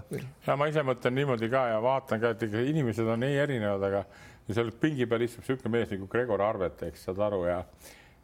[0.47, 3.87] ja ma ise mõtlen niimoodi ka ja vaatan ka, et ikka inimesed on nii erinevad,
[3.87, 4.03] aga
[4.49, 7.61] ja seal pingi peal istub niisugune mees nagu Gregor Arvet, eks saad aru ja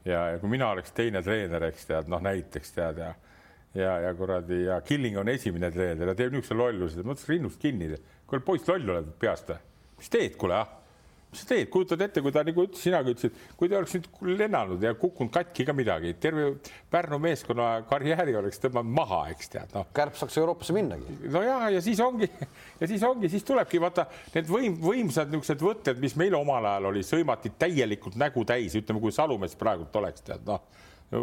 [0.04, 3.14] ja, ja kui mina oleks teine treener, eks tead, noh näiteks tead ja
[3.78, 7.94] ja, ja kuradi ja Killing on esimene treener ja teeb niisuguse lolluse, mõtlesin rinnust kinni.
[8.28, 9.64] kuule, poiss, loll oled peast või?
[10.00, 10.79] mis teed, kuule ah
[11.30, 14.08] mis sa teed, kujutad ette, kui ta nagu sinagi ütlesid, kui ta oleks nüüd
[14.40, 16.48] lennanud ja kukkunud katki ka midagi, terve
[16.90, 19.86] Pärnu meeskonna karjääri oleks tõmmanud maha, eks tead noh.
[19.94, 21.20] Kärp saaks Euroopasse minnagi.
[21.30, 22.30] no ja, ja siis ongi
[22.82, 26.90] ja siis ongi, siis tulebki vaata need võim, võimsad niisugused võtted, mis meil omal ajal
[26.90, 30.66] oli, sõimati täielikult nägu täis, ütleme, kui Salumets praegult oleks tead noh,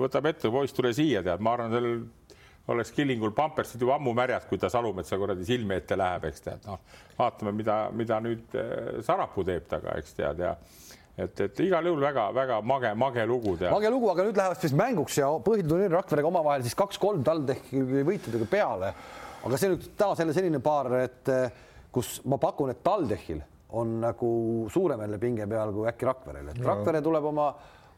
[0.07, 1.99] võtab ette, poiss, tule siia, tead, ma arvan, sellel
[2.68, 6.66] oleks Killingul pampersid juba ammu märjad, kui ta Salumetsa kuradi silme ette läheb, eks tead,
[6.66, 6.81] noh,
[7.18, 10.55] vaatame, mida, mida nüüd eh, Sarapuu teeb taga, eks tead ja
[11.16, 13.70] et, et igal juhul väga-väga mage, mage lugu tead.
[13.74, 18.50] mage lugu, aga nüüd lähevad siis mänguks ja põhiturniir Rakverega omavahel siis kaks-kolm TalTechi võitudega
[18.50, 18.92] peale.
[19.46, 21.62] aga see nüüd taas jälle selline paar, et eh,
[21.94, 23.44] kus ma pakun, et TalTechil
[23.79, 24.29] on nagu
[24.72, 27.50] suurem jälle pinge peal kui äkki Rakverel, et Rakvere tuleb oma,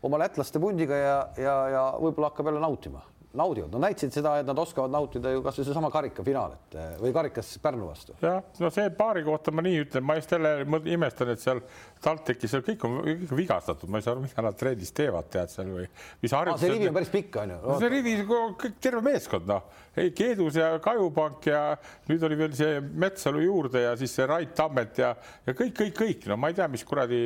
[0.05, 3.01] oma lätlaste pundiga ja, ja, ja võib-olla hakkab jälle nautima
[3.37, 7.13] naudivad, nad näitasid seda, et nad oskavad nautida ju kasvõi seesama karikafinaal, et eh, või
[7.13, 8.15] karikas Pärnu vastu.
[8.23, 10.53] jah, no see paari kohta ma nii ütlen, ma just jälle
[10.89, 11.61] imestan, et seal
[12.05, 15.29] TalTechis seal kõik on, kõik on vigastatud, ma ei saa aru, mida nad trennis teevad,
[15.35, 15.85] tead seal või
[16.23, 16.65] mis harjutused.
[16.65, 17.79] see rivi on päris pikk, on ju no,.
[17.83, 18.17] see rivi,
[18.65, 21.63] kõik terve meeskond, noh, ei Keedus ja Kajupank ja
[22.09, 25.13] nüüd oli veel see Metsalu juurde ja siis see Rait Tammet ja,
[25.45, 27.23] ja kõik, kõik, kõik, no ma ei tea, mis kuradi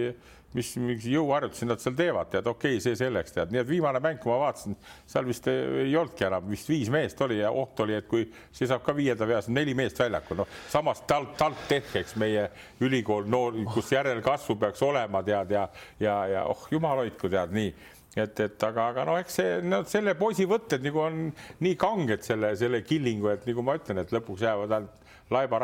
[0.57, 4.03] mis mingi jõuharjutusi nad seal teevad, tead, okei okay,, see selleks, tead, nii et viimane
[4.05, 4.77] mäng, kui ma vaatasin,
[5.09, 8.69] seal vist ei olnudki enam, vist viis meest oli ja oht oli, et kui see
[8.69, 12.49] saab ka viienda peas, neli meest väljakul, noh, samas talt, talt tehkeks meie
[12.85, 15.67] ülikool noor, kus järelkasvu peaks olema, tead, ja,
[16.03, 17.73] ja, ja oh jumal hoidku, tead nii
[18.17, 21.23] et, et aga, aga noh, eks see no, selle poisi võtted nagu on
[21.65, 24.99] nii kanged selle, selle killingu, et nagu ma ütlen, et lõpuks jäävad ainult
[25.33, 25.61] laiba,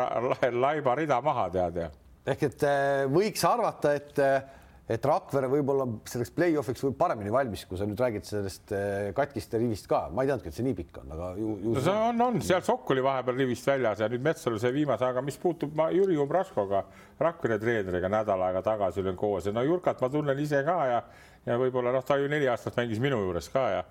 [0.65, 1.89] laiba rida maha, tead ja.
[2.33, 4.39] ehk et äh, võiks arvata, et äh,
[4.89, 9.61] et Rakvere võib-olla selleks play-off'iks võib paremini valmis, kui sa nüüd räägid sellest eh, katkiste
[9.61, 11.73] rivist ka, ma ei teadnudki, et see nii pikk on, aga ju, ju.
[11.75, 15.05] no see on, on seal Sokk oli vahepeal rivist väljas ja nüüd Metsalu see viimase,
[15.05, 16.83] aga mis puutub ma Jüri Umbraskoga,
[17.21, 21.03] Rakvere treeneriga nädal aega tagasi olin koos ja no Jurkat ma tunnen ise ka ja,
[21.45, 23.83] ja võib-olla noh, ta ju neli aastat mängis minu juures ka ja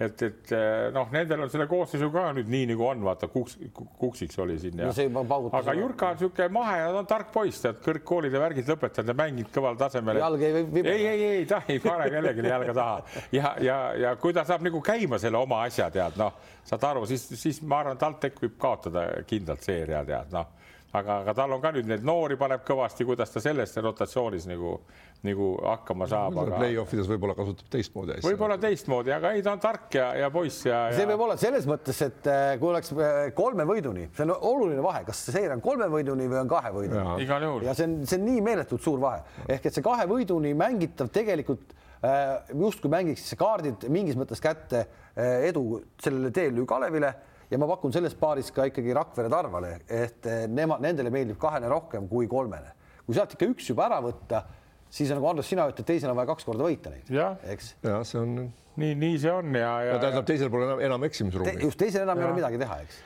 [0.00, 3.56] et, et eh, noh, nendel on selle koosseisu ka nüüd nii nagu on, vaata kuks,
[4.00, 5.24] kuksiks oli siin ja no.
[5.54, 9.16] aga Jurka on niisugune mahe ja ta on tark poiss, tead kõrgkoolide värgid lõpetanud ja
[9.22, 10.18] mänginud kõval tasemel.
[10.18, 10.82] jalg ei või.
[10.82, 14.66] ei, ei, ei, ta ei pane kellelegi jalga taha ja, ja, ja kui ta saab
[14.66, 16.34] nagu käima selle oma asja, tead noh,
[16.66, 20.50] saad aru, siis, siis ma arvan, TalTech võib kaotada kindlalt seeria, tead noh
[20.94, 24.76] aga, aga tal on ka nüüd neid noori paneb kõvasti, kuidas ta selles rotatsioonis nagu,
[25.24, 26.36] nagu hakkama saab.
[26.42, 26.58] Aga...
[26.60, 28.26] Play-offides võib-olla kasutab teistmoodi asja.
[28.28, 30.96] võib-olla teistmoodi, aga ei, ta on tark ja, ja poiss ja, ja....
[30.98, 34.84] see võib olla selles mõttes, et äh, kui oleks äh, kolme võiduni, see on oluline
[34.84, 37.16] vahe, kas see seire on kolme võiduni või on kahe võiduni.
[37.24, 37.66] igal juhul.
[37.68, 41.12] ja see on, see on nii meeletult suur vahe, ehk et see kahe võiduni mängitav
[41.14, 41.72] tegelikult
[42.04, 47.12] äh, justkui mängiks kaardid mingis mõttes kätte edu sellele teel ju Kalevile
[47.46, 52.08] ja ma pakun selles paaris ka ikkagi Rakvere Tarvale, et nemad, nendele meeldib kahene rohkem
[52.10, 52.74] kui kolmene.
[53.06, 54.40] kui sealt ikka üks juba ära võtta,
[54.94, 57.10] siis nagu Andres, sina ütled, teisel on vaja kaks korda võita neid,
[57.54, 57.74] eks.
[57.84, 58.36] ja see on.
[58.80, 59.98] nii, nii see on ja, ja.
[60.02, 61.66] tähendab, teisel pole enam, enam eksimisruumi Te,.
[61.66, 62.24] just teisel enam ja.
[62.24, 63.02] ei ole midagi teha, eks.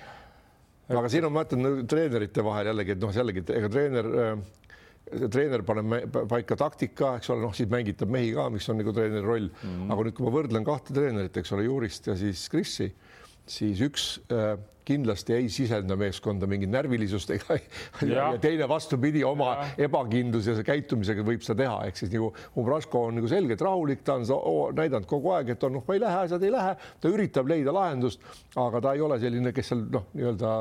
[1.01, 4.33] aga siin on, ma ütlen treenerite vahel jällegi, et noh, jällegi ega treener äh,
[5.09, 9.24] treener paneb paika taktika, eks ole, noh, siis mängitab mehi ka, mis on nagu treeneri
[9.24, 9.70] roll mm.
[9.70, 9.92] -hmm.
[9.94, 12.90] aga nüüd, kui ma võrdlen kahte treenerit, eks ole, Jurist ja siis Krissi
[13.48, 18.31] siis üks äh, kindlasti ei sisenda meeskonda mingit närvilisust ega ja.
[18.33, 19.68] ja teine vastupidi, oma ja.
[19.88, 24.27] ebakindluse käitumisega võib seda teha, ehk siis nagu Umbrasko on nagu selgelt rahulik, ta on
[24.79, 27.74] näidanud kogu aeg, et on noh, ma ei lähe, asjad ei lähe, ta üritab leida
[27.74, 28.24] lahendust,
[28.59, 30.53] aga ta ei ole selline, kes seal noh, nii-öelda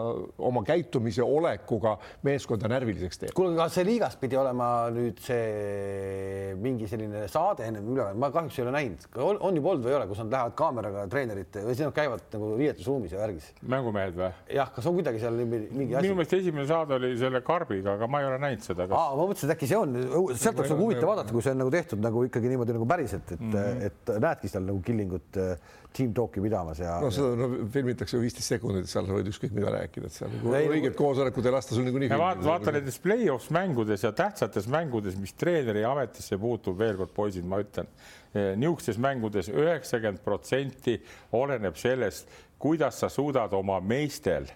[0.49, 3.35] oma käitumise olekuga meeskonda närviliseks teeb.
[3.37, 8.59] kuule, kas see liigas pidi olema nüüd see mingi selline saade ennem üleval, ma kahjuks
[8.59, 11.77] ei ole näinud, on juba olnud või ei ole, kus nad lähevad kaameraga treenerite või
[11.77, 13.51] siis nad käivad nagu riietusruumis ja värgis?
[13.67, 14.30] mängumehed või?
[14.58, 16.08] jah, kas on kuidagi seal mingi asi?
[16.08, 18.93] minu meelest esimene saade oli selle Karbiga, aga ma ei ole näinud seda kas....
[18.97, 19.97] ma mõtlesin, et äkki see on,
[20.34, 23.36] sealt oleks nagu huvitav vaadata, kui see on nagu tehtud nagu ikkagi niimoodi nagu päriselt,
[23.38, 23.86] et mm, -hmm.
[23.89, 25.56] et näedki seal nagu Killingut äh,
[25.97, 26.97] team talk'i pidamas ja.
[27.01, 30.53] no seda no, filmitakse viisteist sekundit, seal sa võid ükskõik mida rääkida, et seal nagu
[30.75, 32.12] õiget koosolekut ei lasta sul niikuinii.
[32.13, 37.47] vaata, vaata nendes play-offs mängudes ja tähtsates mängudes, mis treeneri ametisse puutub, veel kord poisid,
[37.49, 37.89] ma ütlen,
[38.34, 40.97] eh, niisugustes mängudes üheksakümmend protsenti
[41.38, 44.48] oleneb sellest kuidas sa suudad oma meestel,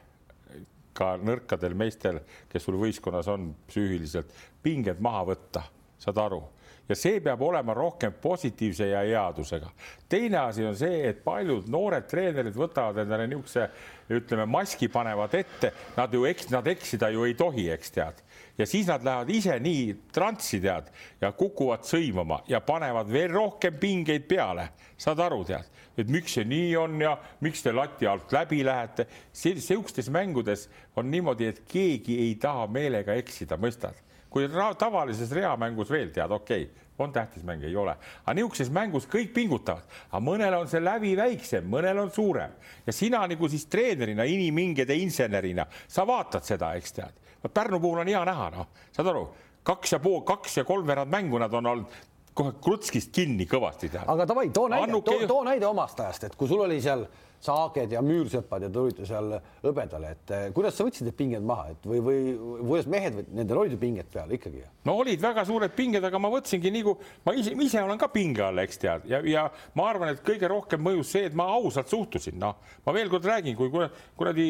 [0.93, 2.19] ka nõrkadel meestel,
[2.51, 4.33] kes sul võistkonnas on psüühiliselt,
[4.63, 5.63] pinged maha võtta,
[6.01, 6.41] saad aru
[6.91, 9.71] ja see peab olema rohkem positiivse ja headusega.
[10.09, 13.69] teine asi on see, et paljud noored treenerid võtavad endale niisuguse,
[14.11, 18.19] ütleme, maski panevad ette, nad ju eks, nad eksida ju ei tohi, eks tead
[18.57, 20.89] ja siis nad lähevad ise nii transsi tead
[21.21, 24.67] ja kukuvad sõimama ja panevad veel rohkem pingeid peale,
[24.99, 29.07] saad aru, tead, et miks see nii on ja miks te lati alt läbi lähete.
[29.33, 33.95] sihukestes mängudes on niimoodi, et keegi ei taha meelega eksida, mõistad?
[34.31, 34.47] kui
[34.79, 39.33] tavalises reamängus veel tead, okei okay,, on tähtis mäng, ei ole, aga niisuguses mängus kõik
[39.35, 42.53] pingutavad, aga mõnel on see läbi väiksem, mõnel on suurem.
[42.85, 47.17] Ja sina nagu siis treenerina, inimhingede insenerina, sa vaatad seda, eks tead.
[47.41, 49.25] Vot Pärnu puhul on hea näha, noh, saad aru,
[49.67, 51.99] kaks ja pool, kaks ja kolmveerand mängu nad on olnud
[52.33, 54.05] kohe krutskist kinni kõvasti teha.
[54.07, 57.05] aga davai, too näide, too, too näide omast ajast, et kui sul oli seal
[57.41, 61.45] saaged ja müürsepad ja te olite seal hõbedal, et eh, kuidas sa võtsid need pinged
[61.45, 62.19] maha, et või, või
[62.59, 64.61] kuidas mehed, nendel olid ju pinged peal ikkagi?
[64.85, 68.45] no olid väga suured pinged, aga ma võtsingi nagu ma ise, ise olen ka pinge
[68.45, 69.47] all, eks tead, ja, ja
[69.79, 73.25] ma arvan, et kõige rohkem mõjus see, et ma ausalt suhtusin, noh, ma veel kord
[73.29, 74.47] räägin, kui kuradi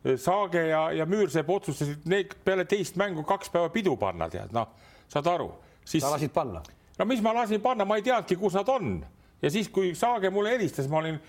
[0.00, 4.72] Saage ja, ja Müürsepp otsustasid need peale teist mängu kaks päeva pidu panna, tead, noh,
[5.12, 5.50] saad aru,
[5.84, 6.00] siis.
[6.00, 6.64] sa lasid panna?
[6.96, 8.94] no mis ma lasin panna, ma ei teadnudki, kus nad on
[9.42, 11.20] ja siis, kui Saage mulle helistas, ma olin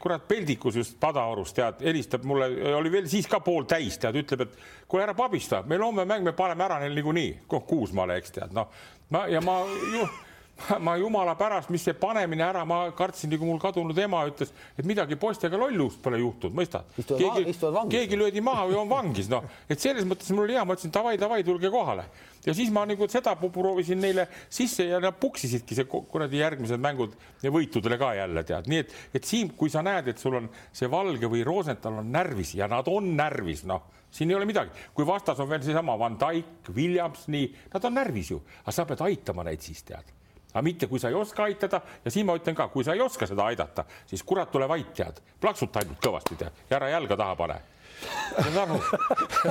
[0.00, 4.88] kurat peldikus just Padaorus tead, helistab mulle, oli veel siis ka pooltäis, tead, ütleb, et
[4.88, 8.68] kuule, ära pabista, meil homme mäng, me paneme ära neil niikuinii, Kuusmaale, eks tead, noh,
[9.14, 9.62] ma ja ma
[9.94, 10.04] ju
[10.84, 14.86] ma jumala pärast, mis see panemine ära, ma kartsin, nagu mul kadunud ema ütles, et
[14.88, 16.88] midagi poistega lollust pole juhtunud, mõistad?
[16.96, 17.54] keegi,
[17.92, 20.94] keegi löödi maha või on vangis, noh, et selles mõttes mul oli hea, ma ütlesin
[20.94, 22.08] davai, davai, tulge kohale.
[22.46, 27.16] Ja siis ma nagu seda proovisin neile sisse ja nad puksisidki see kuradi järgmised mängud
[27.42, 30.48] ja võitudele ka jälle tead, nii et, et Siim, kui sa näed, et sul on
[30.72, 34.72] see Valge või Rosenthal on närvis ja nad on närvis, noh siin ei ole midagi,
[34.96, 38.88] kui vastas on veel seesama Van Dijk, Williams, nii, nad on närvis ju, aga sa
[38.88, 40.14] pead aitama neid siis tead
[40.58, 41.80] aga mitte kui sa ei oska aitada.
[42.04, 44.90] Ja siin ma ütlen ka, kui sa ei oska seda aidata, siis kurat, tule vait,
[44.96, 46.64] tead, plaksuta ainult kõvasti tead.
[46.70, 47.58] Ja ära jalga taha pane.
[47.98, 48.76] Saad aru?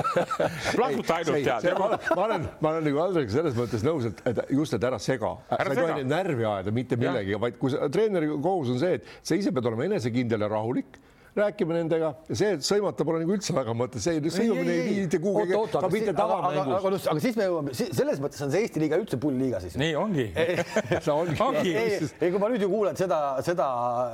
[0.76, 1.68] plahvuta ainult tead.
[1.80, 5.34] ma olen, ma olen, nagu Andrega selles mõttes nõus, et, et just, et ära sega,
[5.50, 9.36] tohi neid närvi ajada mitte millegagi, vaid kui sa, treeneri kohus on see, et sa
[9.36, 11.00] ise pead olema enesekindel ja rahulik
[11.36, 15.04] rääkima nendega ja see, et sõimata pole nagu üldse väga mõte, see sõimamine ei vii
[15.06, 16.62] mitte kuhugi, ka mitte tavamängus.
[16.62, 19.60] aga, aga, aga siis me jõuame, selles mõttes on see Eesti liiga üldse pull liiga
[19.64, 19.76] siis.
[19.80, 20.26] nii ongi
[21.04, 21.36] see ongi.
[21.44, 21.74] ongi.
[21.74, 23.68] ei, ei, kui ma nüüd ju kuulen seda, seda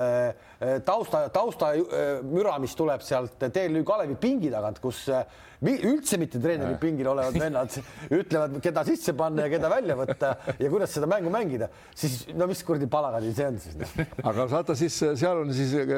[0.08, 5.24] äh, tausta, taustamüra, mis tuleb sealt TLÜ Kalevi pingi tagant, kus äh,
[5.62, 7.76] üldse mitte treeneri pingil olevad vennad
[8.14, 12.48] ütlevad, keda sisse panna ja keda välja võtta ja kuidas seda mängu mängida, siis no
[12.50, 13.78] mis kuradi palagani see on siis?
[13.80, 13.94] Noh?
[14.30, 15.94] aga vaata siis seal on siis äh,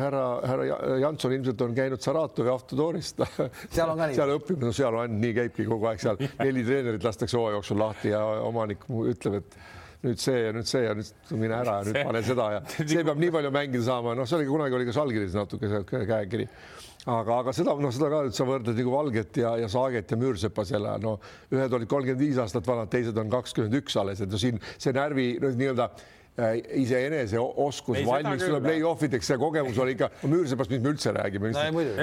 [0.00, 3.22] härra, härra Janson ilmselt on käinud Saratovi Autodoorist
[3.76, 4.18] seal on ka nii?
[4.18, 7.80] seal õpib, no seal on nii käibki kogu aeg seal neli treenerit lastakse hooaja jooksul
[7.80, 9.58] lahti ja omanik ütleb, et
[10.06, 13.04] nüüd see ja nüüd see ja nüüd mine ära ja nüüd pane seda ja see
[13.06, 16.48] peab nii palju mängida saama, noh, see oli kunagi oli ka Žalgiris natuke see käekiri
[17.06, 20.18] aga, aga seda, noh, seda ka, et sa võrdled nagu Valget ja, ja Saaget ja
[20.18, 21.16] Müürsepa selle, no
[21.54, 24.94] ühed olid kolmkümmend viis aastat vanad, teised on kakskümmend üks alles, et no siin see
[24.96, 25.90] närvi no, nii-öelda
[26.36, 31.52] iseenese oskus valmistuda play-off ideks, see kogemus oli ikka, Müürsepast, mis me üldse räägime.
[31.54, 31.94] No, ei,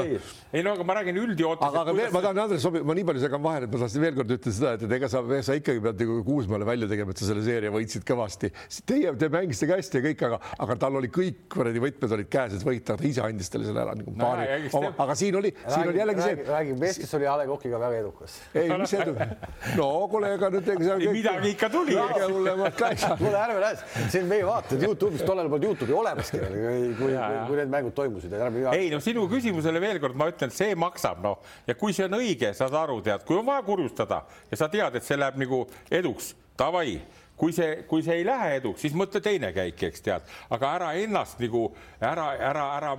[0.00, 0.20] ei,
[0.56, 1.66] ei no aga ma räägin üldjoontes.
[1.66, 4.04] aga, aga veel, ma tahan, Andres, sobib, ma nii palju segan vahele, et ma tahtsin
[4.04, 7.12] veel kord ütelda seda, et, et ega sa, sa ikkagi pead nagu Kuusmaale välja tegema,
[7.12, 8.52] et sa selle seeria võitsid kõvasti.
[8.88, 12.32] Teie, te mängisite ka hästi ja kõik, aga, aga tal oli kõik kuradi võtmed olid
[12.32, 14.94] käes, et võita, ta ise andis talle selle ära nagu paari no,.
[15.04, 16.38] aga siin oli, siin oli jällegi see.
[16.48, 18.38] räägib mees, kes oli A Le Coqiga väga edukas.
[18.56, 19.16] ei, mis edu.
[19.78, 20.72] no kuule, ega nüüd.
[21.12, 21.98] midagi ikka tuli.
[21.98, 27.16] kuule, ärme näe, see on meie vaated Youtube'is, tollel polnud Youtube'i olemaski veel, kui, kui,
[27.48, 28.36] kui need mängud toimusid.
[28.72, 31.40] ei no sinu küsimusele veel kord ma ütlen, see maksab noh.
[31.68, 34.98] Ja kui see on õige, saad aru, tead, kui on vaja kurjustada ja sa tead,
[34.98, 37.00] et see läheb nagu eduks, davai
[37.36, 40.90] kui see, kui see ei lähe eduks, siis mõtle teine käik, eks tead, aga ära
[41.00, 41.64] ennast nagu
[41.98, 42.92] ära, ära, ära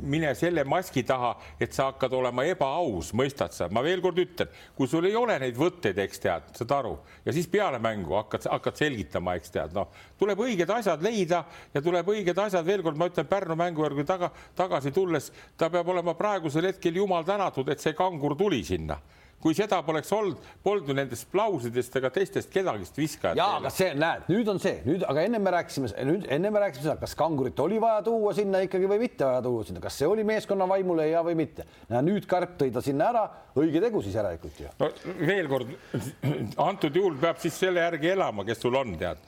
[0.00, 4.50] mine selle maski taha, et sa hakkad olema ebaaus, mõistad sa, ma veel kord ütlen,
[4.78, 6.94] kui sul ei ole neid võtteid, eks tead, saad aru,
[7.26, 9.90] ja siis peale mängu hakkad, hakkad selgitama, eks tead, noh,
[10.20, 14.06] tuleb õiged asjad leida ja tuleb õiged asjad, veel kord ma ütlen Pärnu mängu juurde
[14.08, 19.00] taga, tagasi tulles, ta peab olema praegusel hetkel jumal tänatud, et see kangur tuli sinna
[19.42, 23.38] kui seda poleks olnud, polnud ju nendest plausidest ega teistest kedagist viskajat.
[23.38, 26.62] ja, aga see, näed, nüüd on see, nüüd, aga enne me rääkisime, nüüd enne me
[26.62, 29.98] rääkisime seda, kas kangurit oli vaja tuua sinna ikkagi või mitte vaja tuua sinna, kas
[29.98, 31.66] see oli meeskonna vaimule hea või mitte.
[31.92, 33.24] nüüd Karp tõi ta sinna ära,
[33.58, 34.74] õige tegu siis järelikult ju.
[34.78, 35.72] no veel kord,
[36.68, 39.18] antud juhul peab siis selle järgi elama, kes sul on, tead.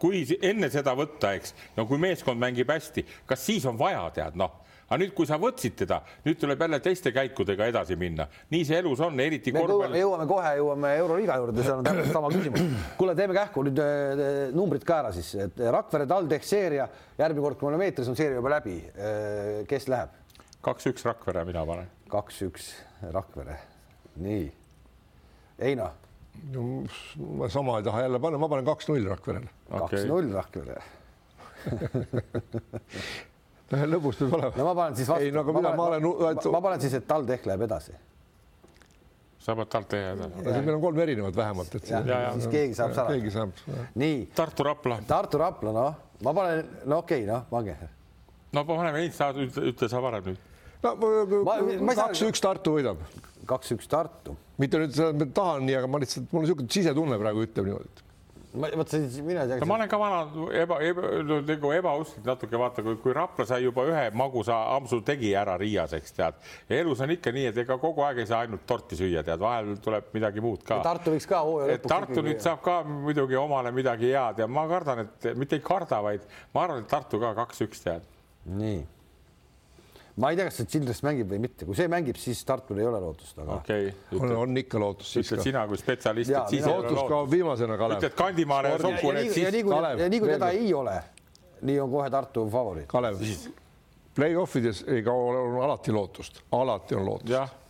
[0.00, 4.38] kui enne seda võtta, eks, no kui meeskond mängib hästi, kas siis on vaja, tead,
[4.38, 8.66] noh aga nüüd, kui sa võtsid teda, nüüd tuleb jälle teiste käikudega edasi minna, nii
[8.68, 9.96] see elus on, eriti korvpall.
[9.98, 12.64] jõuame kohe, jõuame Euroliiga juurde, seal on täpselt sama küsimus.
[13.00, 14.24] kuule, teeme kähku nüüd äh,
[14.56, 18.18] numbrid ka ära siis, et Rakvere TalTech seeria, järgmine kord, kui me oleme eetris, on
[18.18, 18.78] seeria juba läbi.
[18.94, 20.14] Äh, kes läheb?
[20.66, 21.92] kaks-üks Rakvere, mina panen.
[22.10, 22.72] kaks-üks
[23.14, 23.60] Rakvere,
[24.22, 24.48] nii.
[25.66, 25.92] Eino
[26.52, 26.84] no
[27.38, 29.48] ma sama ei taha jälle panna, ma panen kaks-null Rakverele.
[29.70, 30.82] kaks-null Rakvere
[33.74, 34.52] lõbus peab olema.
[34.56, 35.24] no ma panen siis vastu.
[35.24, 36.06] ei, no aga mina, ma olen.
[36.52, 37.94] ma panen siis, et TalTech läheb edasi.
[39.42, 41.90] sa paned TalTech siis meil on kolm erinevat vähemalt, et.
[41.90, 43.06] siis keegi saab ära.
[43.10, 43.62] keegi saab.
[43.94, 44.26] nii.
[44.36, 45.00] Tartu Rapla.
[45.06, 47.76] Tartu Rapla, noh, ma panen, no okei okay,, noh, pange.
[48.54, 50.50] no paneme Heinz, sa ütle sa varem nüüd.
[50.86, 53.02] no kaks-üks Tartu võidab.
[53.50, 54.38] kaks-üks Tartu.
[54.62, 58.05] mitte nüüd tahan nii, aga ma lihtsalt, mul on niisugune sisetunne praegu ütleb niimoodi
[58.56, 59.68] ma vot see mina ei tea.
[59.68, 60.20] ma olen ka vana
[60.62, 61.10] eba, eba,
[61.46, 65.94] nagu ebausklik natuke vaata, kui, kui Rapla sai juba ühe magusa ampsu tegi ära Riias,
[65.98, 66.40] eks tead.
[66.80, 69.76] elus on ikka nii, et ega kogu aeg ei saa ainult torti süüa, tead, vahel
[69.84, 70.80] tuleb midagi muud ka.
[70.86, 71.92] Tartu võiks ka hooaja lõpuks.
[71.92, 76.02] Tartu nüüd saab ka muidugi omale midagi head ja ma kardan, et mitte ei karda,
[76.04, 78.12] vaid ma arvan, et Tartu ka kaks-üks tead.
[78.46, 78.84] nii
[80.16, 82.88] ma ei tea, kas see Childress mängib või mitte, kui see mängib, siis Tartul ei
[82.88, 85.18] ole lootust, aga okay, on, on ikka lootust.
[85.20, 88.00] ütled sina kui spetsialist, et siis lootus kaob viimasena, Kalev.
[88.00, 89.44] ütled Kandimaale ja Sokule, et siis.
[89.44, 90.96] ja nii kui, ja nii kui teda ei ole,
[91.68, 92.88] nii on kohe Tartu favoriit.
[92.88, 93.20] Kalev,
[94.16, 97.62] play-offides ei kao, on alati lootust, alati on lootust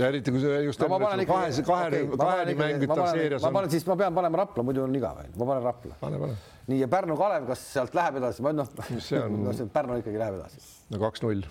[0.00, 3.42] ja eriti kui see just no, kahe, kahe, okay, kaheni mängitakse seerias.
[3.44, 5.98] ma panen siis, ma pean panema Rapla, muidu on igav, ma panen Rapla.
[6.00, 6.36] pane, pane.
[6.72, 8.70] nii ja Pärnu Kalev, kas sealt läheb edasi, ma noh,
[9.76, 10.64] Pärnu ikkagi läheb edasi.
[10.94, 11.44] no kaks-null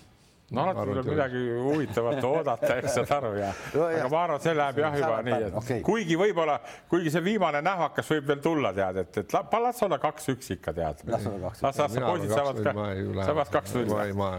[0.52, 4.48] no alati tuleb midagi huvitavat oodata, eks saad aru ja no,, aga ma arvan, et
[4.48, 5.84] see läheb jah juba nii, et okay.
[5.86, 6.58] kuigi võib-olla,
[6.92, 11.04] kuigi see viimane nähvakas võib veel tulla, tead, et, et las olla kaks-üks ikka tead.
[11.12, 11.66] las olla kaks-üks.
[11.68, 12.76] las, las poisid saavad ka,
[13.32, 13.92] saavad kaks-null.
[14.20, 14.32] ma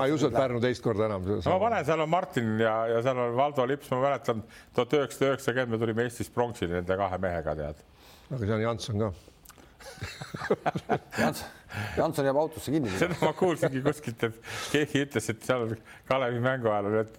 [0.00, 1.28] ei, usu, et Pärnu teist korda enam.
[1.38, 4.42] ma panen, seal on Martin ja, ja seal on Valdo Lips, ma mäletan
[4.74, 7.84] tuhat üheksasada üheksakümmend me tulime Eestis pronksile nende kahe mehega, tead.
[8.32, 9.14] aga see on Janson ka
[11.18, 11.44] Jans,
[11.96, 12.90] Janson jääb autosse kinni.
[13.00, 15.74] seda ma kuulsingi kuskilt, et keegi ütles, et seal
[16.08, 17.16] Kalevi mängu ajal olid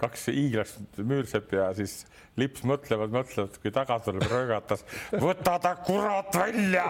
[0.00, 2.00] kaks hiiglast, Müürsepp ja siis
[2.38, 4.84] Lips mõtlevad, mõtlevad, kui taga tuleb röögatas,
[5.18, 6.86] võta ta kurat välja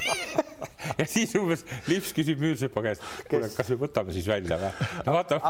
[1.00, 4.90] ja siis umbes Lips küsib Müürsepa käest, kuule, kas me võtame siis välja või?
[5.06, 5.40] no vaata,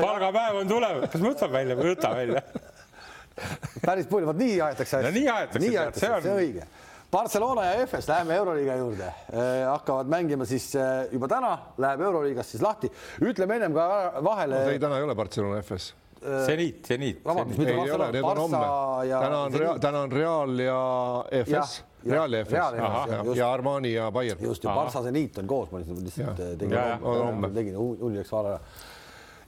[0.00, 2.42] palgapäev on tulemas, kas võtame välja või võta välja
[3.84, 5.06] päris palju, vot nii aetakse asju.
[5.06, 6.66] no nii aetakse, see on õige
[7.10, 12.50] Barcelona ja EFS, läheme Euroliiga juurde eh,, hakkavad mängima siis eh, juba täna, läheb Euroliigas
[12.50, 12.90] siis lahti.
[13.22, 13.86] ütleme ennem ka
[14.24, 14.72] vahele no,.
[14.74, 15.94] ei, täna ei ole Barcelona EFS
[16.46, 17.20] seniit, seniit.
[17.24, 18.62] vabandust, mitte Barcelona, on homme.
[19.10, 20.80] täna on Real, täna on Real ja
[21.30, 21.84] EFS.
[22.06, 24.42] Real ja EFS ja, ja Armani ja Bayern.
[24.44, 26.78] just, ja Barca seniit on koos, ma lihtsalt tegin,
[27.54, 28.60] tegin hulli läks vale ära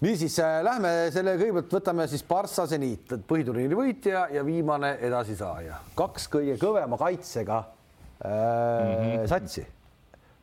[0.05, 6.29] niisiis äh, lähme selle kõigepealt võtame siis Barca seniit, põhiturniiri võitja ja viimane edasisaaja, kaks
[6.33, 9.27] kõige kõvema kaitsega äh, mm -hmm.
[9.31, 9.67] satsi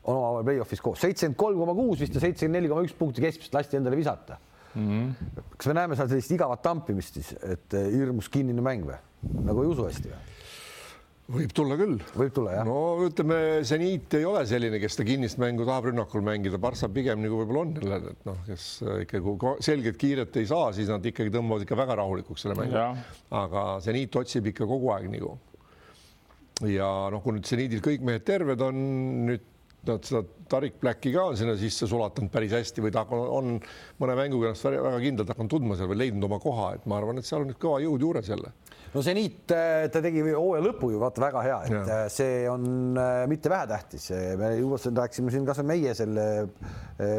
[0.06, 3.24] on omavahel play-off'is koos, seitsekümmend kolm koma kuus vist ja seitsekümmend neli koma üks punkti
[3.24, 4.38] keskmist lasti endale visata
[4.76, 4.86] mm.
[4.86, 5.42] -hmm.
[5.58, 9.00] kas me näeme seal sellist igavat tampimist siis, et äh, hirmus kinnine mäng või,
[9.46, 10.35] nagu ei usu hästi või?
[11.32, 11.96] Võib tulla küll.
[12.14, 12.68] võib tulla jah.
[12.68, 17.24] no ütleme, seniit ei ole selline, kes seda kinnist mängu tahab rünnakul mängida, Barca pigem
[17.24, 18.68] nagu võib-olla on jälle, et noh, kes
[19.06, 22.86] ikka kui selget kiiret ei saa, siis nad ikkagi tõmbavad ikka väga rahulikuks selle mängu.
[23.42, 25.34] aga seniit otsib ikka kogu aeg nagu.
[26.70, 28.86] ja noh, kui nüüd seniidil kõik mehed terved on,
[29.32, 29.52] nüüd
[29.90, 33.56] nad seda Tarik Blacki ka on sinna sisse sulatanud päris hästi või ta on
[34.02, 37.18] mõne mänguga ennast väga kindlalt hakanud tundma seal või leidnud oma koha, et ma arvan,
[37.18, 38.54] et seal on nüüd kõva jõud juures jälle
[38.96, 41.82] no seniit, äh, ta tegi hooaja lõpu ju vaata väga hea, et ja.
[41.98, 44.08] Äh, see on äh, mitte vähetähtis,
[44.40, 46.26] me juba rääkisime siin kasvõi meie selle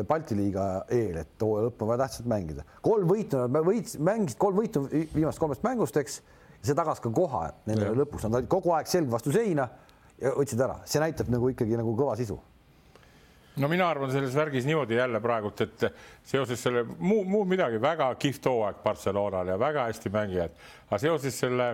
[0.08, 2.64] Balti liiga eel, et hooaja lõppu on vaja tähtsalt mängida.
[2.80, 6.20] kolm võitu, nad võitsid, mängisid kolm võitu viimasest kolmest mängust, eks.
[6.64, 9.68] see tagas ka koha nendele lõpuks, nad olid kogu aeg selg vastu seina
[10.22, 12.38] ja võtsid ära, see näitab nagu ikkagi nagu kõva sisu
[13.56, 15.86] no mina arvan selles värgis niimoodi jälle praegult, et
[16.24, 20.56] seoses selle muu, muud midagi, väga kihvt hooaeg Barcelonal ja väga hästi mängijad,
[20.88, 21.70] aga seoses selle,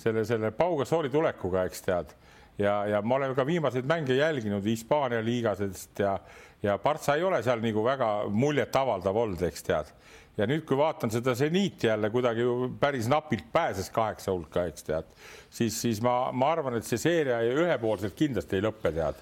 [0.00, 2.14] selle, selle Pau Gasooli tulekuga, eks tead,
[2.58, 6.16] ja, ja ma olen ka viimaseid mänge jälginud Hispaania liigasest ja,
[6.62, 9.92] ja Barca ei ole seal nagu väga muljetavaldav olnud, eks tead.
[10.38, 12.46] ja nüüd, kui vaatan seda seniiti jälle kuidagi
[12.80, 15.10] päris napilt pääses kaheksa hulka, eks tead,
[15.50, 19.20] siis, siis ma, ma arvan, et see seeria ühepoolselt kindlasti ei lõppe, tead.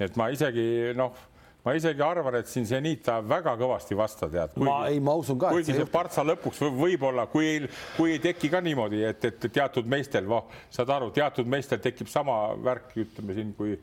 [0.00, 1.16] et ma isegi noh
[1.70, 4.56] ma isegi arvan, et siin seniit tahab väga kõvasti vasta, tead.
[4.66, 5.52] ma ei, ma usun ka.
[5.54, 9.46] kuigi see, see partsa lõpuks võib-olla, kui ei, kui ei teki ka niimoodi, et, et
[9.46, 13.76] teatud meestel, voh, saad aru, teatud meestel tekib sama värk, ütleme siin, kui,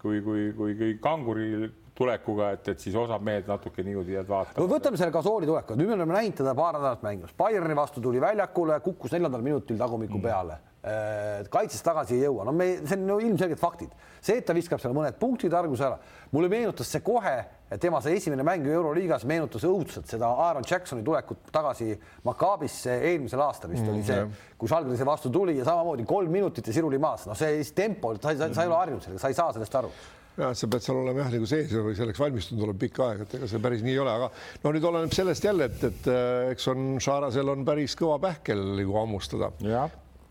[0.00, 1.68] kui, kui, kui, kui kanguri
[1.98, 4.62] tulekuga, et, et siis osad mehed natuke niimoodi jäävad vaatama.
[4.62, 8.02] no võtame selle Gasooli tuleku, nüüd me oleme näinud teda paar nädalat mängimas, Bayerni vastu
[8.04, 10.26] tuli väljakule, kukkus neljandal minutil tagumiku mm.
[10.28, 10.58] peale.
[10.88, 13.90] Äh, kaitses tagasi ei jõua, no me, see on no ilmselged faktid.
[14.22, 15.96] see, et ta viskab seal mõned punktid arguse ära,
[16.30, 17.34] mulle meenutas see kohe,
[17.82, 23.74] tema see esimene mäng Euroliigas meenutas õudselt seda Aaron Jacksoni tulekut tagasi Makaabisse eelmisel aastal
[23.74, 27.26] vist mm, oli see, kui Žalgirise vastu tuli ja samamoodi kolm minutit ja siruli maas,
[27.26, 29.92] noh, see tempo, sa, sa, sa ei ole harjunud sellega, sa ei saa sellest aru
[30.38, 33.34] jah, sa pead seal olema jah nagu sees või selleks valmistunud olema pikka aega, et
[33.40, 34.30] ega see päris nii ei ole, aga
[34.64, 36.10] no nüüd oleneb sellest jälle, et, et
[36.52, 39.52] eks on Šarasel on päris kõva pähkel nagu hammustada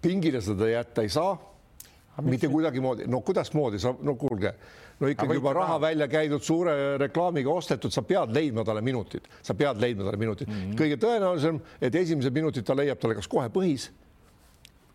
[0.01, 1.36] pingile seda jätta ei saa.
[2.26, 4.49] mitte kuidagimoodi, no kuidasmoodi sa, no kuulge,
[4.97, 5.82] no ikkagi juba raha ka.
[5.82, 10.49] välja käidud, suure reklaamiga ostetud, sa pead leidma talle minutid, sa pead leidma talle minutid
[10.49, 10.55] mm.
[10.64, 10.80] -hmm.
[10.80, 13.91] kõige tõenäolisem, et esimesed minutid ta leiab talle kas kohe põhis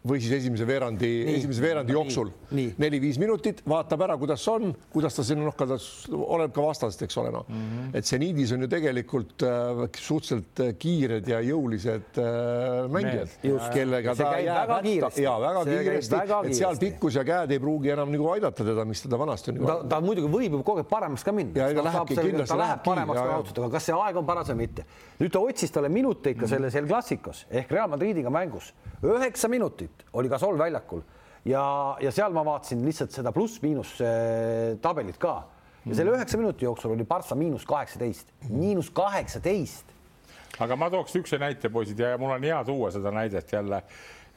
[0.03, 2.31] või siis esimese veerandi, esimese veerandi jooksul.
[2.53, 5.77] Neli-viis minutit, vaatab ära, kuidas on, kuidas ta sinna noh, ta
[6.17, 7.45] oleneb ka vastasest, eks ole, noh.
[7.47, 7.93] Mm -hmm.
[7.99, 13.37] et seniidis on ju tegelikult äh, suhteliselt äh, kiired ja jõulised äh, mängijad,
[13.75, 15.23] kellega ta jääb hätta.
[15.23, 19.03] ja väga kiiresti, et seal pikkus ja käed ei pruugi enam nagu aidata teda, mis
[19.03, 19.67] teda vanasti on.
[19.67, 21.55] ta, ta muidugi võib ju kogu aeg paremaks ka minna.
[21.55, 22.51] ta lähebki kindlasti.
[22.51, 24.85] ta läheb paremaks ka raudselt, aga kas see aeg on paras või mitte?
[25.21, 29.92] nüüd ta otsis talle minuteid ka selles El Clasicos ehk Real Madridiga mängus, üheksa minutit
[30.13, 31.03] oli Gasol väljakul.
[31.49, 31.63] Ja,
[32.01, 35.41] ja seal ma vaatasin lihtsalt seda pluss-miinus eh, tabelit ka.
[35.83, 39.91] Ja selle üheksa minuti jooksul oli Barca miinus kaheksateist, miinus kaheksateist.
[40.63, 43.81] aga ma tooks niisuguse näite, poisid, ja mul on hea tuua seda näidet jälle,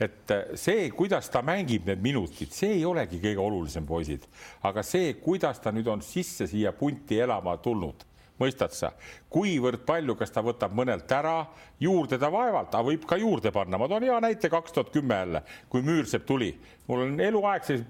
[0.01, 4.25] et see, kuidas ta mängib need minutid, see ei olegi kõige olulisem, poisid,
[4.65, 8.07] aga see, kuidas ta nüüd on sisse siia punti elama tulnud
[8.41, 8.91] mõistad sa,
[9.31, 11.37] kuivõrd palju, kas ta võtab mõnelt ära,
[11.79, 15.21] juurde ta vaevalt, aga võib ka juurde panna, ma toon hea näite kaks tuhat kümme
[15.21, 16.51] jälle, kui Müürsepp tuli,
[16.87, 17.83] mul on eluaeg see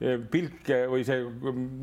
[0.00, 1.20] pilk või see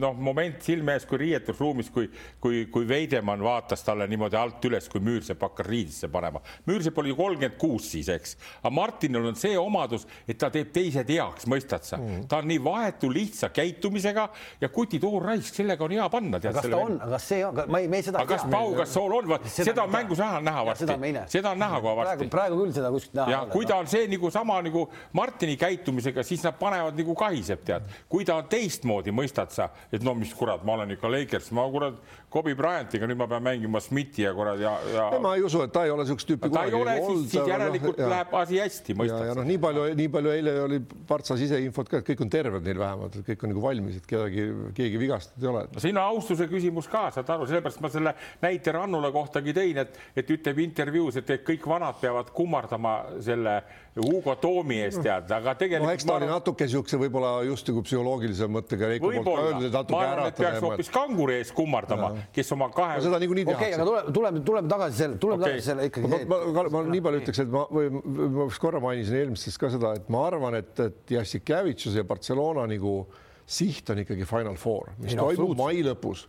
[0.01, 2.07] noh, moment silme ees, kui riietusruumis, kui,
[2.41, 6.41] kui, kui Veidemann vaatas talle niimoodi alt üles, kui Müürsepp hakkas riidesse panema.
[6.65, 11.11] Müürsepp oli kolmkümmend kuus siis, eks, aga Martinil on see omadus, et ta teeb teised
[11.13, 14.25] heaks, mõistad sa mm., ta on nii vahetu lihtsa käitumisega
[14.63, 16.41] ja kuti toor raisk, sellega on hea panna.
[16.41, 18.25] kas ta on, kas see on, ma ei, me seda.
[18.25, 20.89] aga kas Pau Gasol on, seda on mängus näha, näha varsti,
[21.37, 22.29] seda on näha kohe varsti.
[22.33, 23.35] praegu küll seda kuskilt näha.
[23.35, 27.61] ja kui ta on see nagu sama nagu Martini käitumisega, siis nad panevad nagu kahiseb,
[27.67, 31.51] tead kui ta on teistmoodi, mõistad sa, et no mis kurat, ma olen ikka Lakers,
[31.55, 31.97] ma kurat
[32.27, 35.05] Kobe Bryantiga, nüüd ma pean mängima Smithi ja kurat ja, ja.
[35.23, 36.49] ma ei usu, et ta ei ole niisugust tüüpi.
[36.51, 39.37] ta ei ole, siis, siis järelikult no, läheb asi hästi, mõistad sa.
[39.39, 42.81] noh, nii palju, nii palju eile oli Partsas iseinfot ka, et kõik on terved neil
[42.83, 44.43] vähemalt, et kõik on nagu valmis, et kedagi,
[44.75, 45.63] keegi vigastatud ei ole.
[45.71, 49.79] no siin on austuse küsimus ka, saad aru, sellepärast ma selle näite Rannula kohtagi tõin,
[49.85, 53.61] et, et ütleb intervjuus, et kõik vanad peavad kummardama selle
[53.97, 55.95] Hugo Toomi eest tead, aga tegelikult no,.
[55.95, 58.91] eks ta oli natuke niisuguse võib-olla just nagu psühholoogilise mõttega.
[59.01, 63.01] võib-olla, ma arvan, et peaks hoopis kanguri ees kummardama, kes oma kahe.
[63.05, 63.65] seda niikuinii tehakse.
[63.65, 65.53] okei, aga tuleme, tuleme, tuleme tagasi selle, tuleme okay.
[65.53, 66.11] tagasi selle ikkagi.
[66.11, 67.91] ma, ma, ma, ma nii palju ütleks, et ma, või
[68.37, 72.97] ma korra mainisin eelmistes ka seda, et ma arvan, et, et Jassikevitšuse ja Barcelona nagu
[73.47, 76.27] siht on ikkagi Final Four, mis ei, toimub no, mai lõpus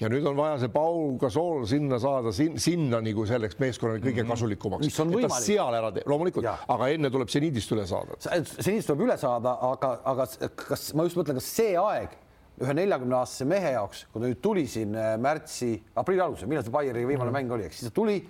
[0.00, 4.26] ja nüüd on vaja see Paul Gasol sinna saada, sinna nagu selleks meeskonnale kõige mm
[4.26, 4.32] -hmm.
[4.32, 4.84] kasulikumaks.
[4.86, 5.46] mis on võimalik.
[5.46, 8.18] seal ära teha, loomulikult, aga enne tuleb seniidist üle saada.
[8.18, 10.26] seniidist tuleb üle saada, aga, aga
[10.66, 12.18] kas ma just mõtlen, kas see aeg
[12.62, 16.66] ühe neljakümne aastase mehe jaoks, kui ta nüüd tuli siin äh, märtsi, aprilli alguses, millal
[16.66, 18.20] see Bayeriga viimane mm mäng oli, eks siis ta tuli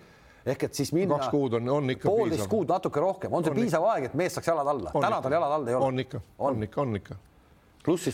[0.44, 1.18] ehk et siis minna.
[1.18, 2.08] kaks kuud on, on ikka.
[2.08, 3.92] poolteist kuud, natuke rohkem, on see on piisav ikka.
[3.92, 5.92] aeg, et mees saaks jalad alla, täna tal jalad all ei ole.
[5.92, 7.20] on ikka, on ikka, on ikka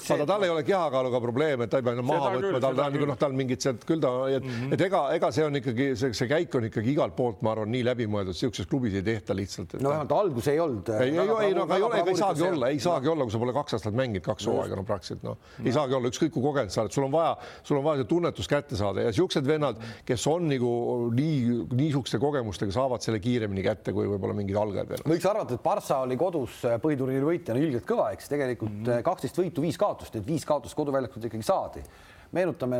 [0.03, 0.15] see.
[0.17, 3.09] aga tal ei ole kehakaaluga probleeme, et ta ei pea maha võtma, tal on nagu
[3.11, 4.75] noh, tal mingid sealt küll ta, et mm, -hmm.
[4.75, 7.71] et ega, ega see on ikkagi see, see käik on ikkagi igalt poolt, ma arvan,
[7.71, 9.77] nii läbimõeldud, sihukeses klubis ei tehta lihtsalt.
[9.81, 10.91] no vähemalt algus ei olnud.
[10.97, 13.35] ei, ei, ei, no aga ei ole, ega ei saagi olla, ei saagi olla, kui
[13.37, 16.45] sa pole kaks aastat mänginud, kaks hooaega, no praktiliselt noh, ei saagi olla, ükskõik kui
[16.45, 19.47] kogenud sa oled, sul on vaja, sul on vaja see tunnetus kätte saada ja siuksed
[19.47, 20.73] vennad, kes on nagu
[21.15, 25.07] nii niisuguste kogemustega, saavad selle kiiremini kätte kui võib-olla mingid algajad veel.
[25.15, 29.79] võiks arvata, et Barca oli kodus põhiturniiri võitjana ilgelt kõva, eks tegelikult kaksteist võitu, viis
[29.81, 31.85] kaotust, et viis kaotust koduväljakult ikkagi saadi.
[32.33, 32.79] meenutame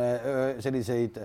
[0.63, 1.17] selliseid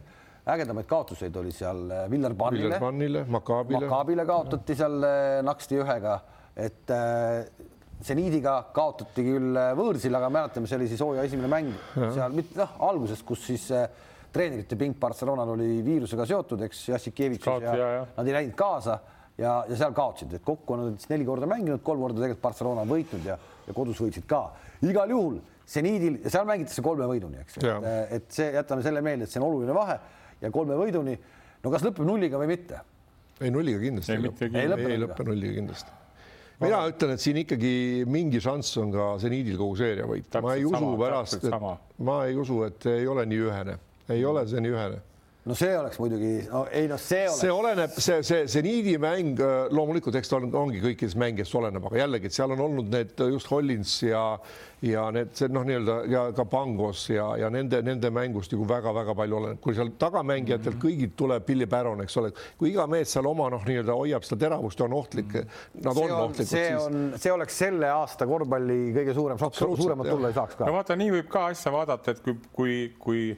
[0.47, 3.87] ägedamaid kaotuseid oli seal Villerbanile, Villerbanile, Makaabile.
[3.87, 5.07] Makaabile kaotati seal
[5.47, 6.19] naksti ühega,
[6.57, 6.93] et
[8.05, 12.11] seniidiga kaotati küll võõrsil, aga mäletame, see oli siis hooaja esimene mäng ja.
[12.19, 13.67] seal mitte noh, alguses, kus siis
[14.33, 18.99] treenerite pink Barcelonal oli viirusega seotud, eks Jassikevitš ja, ja, ja nad ei läinud kaasa
[19.39, 22.45] ja, ja seal kaotsid, et kokku on nad siis neli korda mänginud, kolm korda tegelikult
[22.45, 24.43] Barcelona on võitnud ja, ja kodus võitsid ka.
[24.85, 27.87] Igal juhul seniidil ja seal mängitakse kolme võiduni, eks, et,
[28.18, 29.97] et see, jätame selle meelde, et see on oluline vahe
[30.43, 31.16] ja kolme võiduni.
[31.64, 32.83] no kas lõpeb nulliga või mitte?
[33.41, 35.97] ei, nulliga kindlasti ei, lõpe, ei, lõpe, ei lõpe nulliga kindlasti.
[36.61, 36.93] mina Aga...
[36.93, 37.72] ütlen, et siin ikkagi
[38.07, 42.22] mingi šanss on ka seniidil kogu seeria võita, ma ei usu sama, pärast, et ma
[42.29, 43.79] ei usu, et ei ole nii ühene,
[44.14, 45.03] ei ole see nii ühene
[45.47, 47.41] no see oleks muidugi no,, ei noh, see oleks.
[47.43, 51.85] see oleneb, see, see, see niidimäng äh, loomulikult, eks ta on, ongi kõikidest mängijast oleneb,
[51.87, 54.25] aga jällegi, et seal on olnud need äh, just Hollins ja
[54.85, 59.15] ja need, see noh, nii-öelda ja ka Pangos ja, ja nende, nende mängust nagu väga-väga
[59.17, 60.85] palju oleneb, kui seal tagamängijatel mm -hmm.
[60.85, 64.41] kõigilt tuleb Billy Baron, eks ole, kui iga mees seal oma noh, nii-öelda hoiab seda
[64.45, 65.85] teravust ja on ohtlik mm, -hmm.
[65.85, 66.51] nad on, on ohtlikud.
[66.51, 66.87] see siis...
[66.87, 70.67] on, see oleks selle aasta korvpalli kõige suurem šokk, suuremat tulla ei saaks ka.
[70.67, 73.37] no vaata, nii võib ka asja vaadata, et kui, kui, kui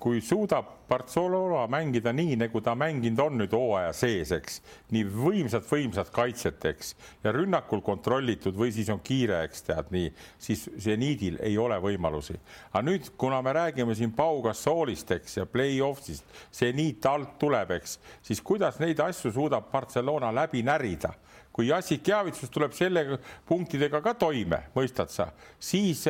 [0.00, 4.60] kui suudab Barcelona mängida nii, nagu ta mänginud on nüüd hooaja sees, eks,
[4.94, 6.92] nii võimsad-võimsad kaitset, eks,
[7.24, 12.36] ja rünnakul kontrollitud või siis on kiire, eks tead nii, siis seniidil ei ole võimalusi.
[12.72, 17.98] aga nüüd, kuna me räägime siin Pau Gasolist, eks, ja play-off'ist, seniit alt tuleb, eks,
[18.22, 21.14] siis kuidas neid asju suudab Barcelona läbi närida
[21.56, 23.16] kui Jassik Javitsus tuleb selle
[23.48, 26.02] punktidega ka toime, mõistad sa, siis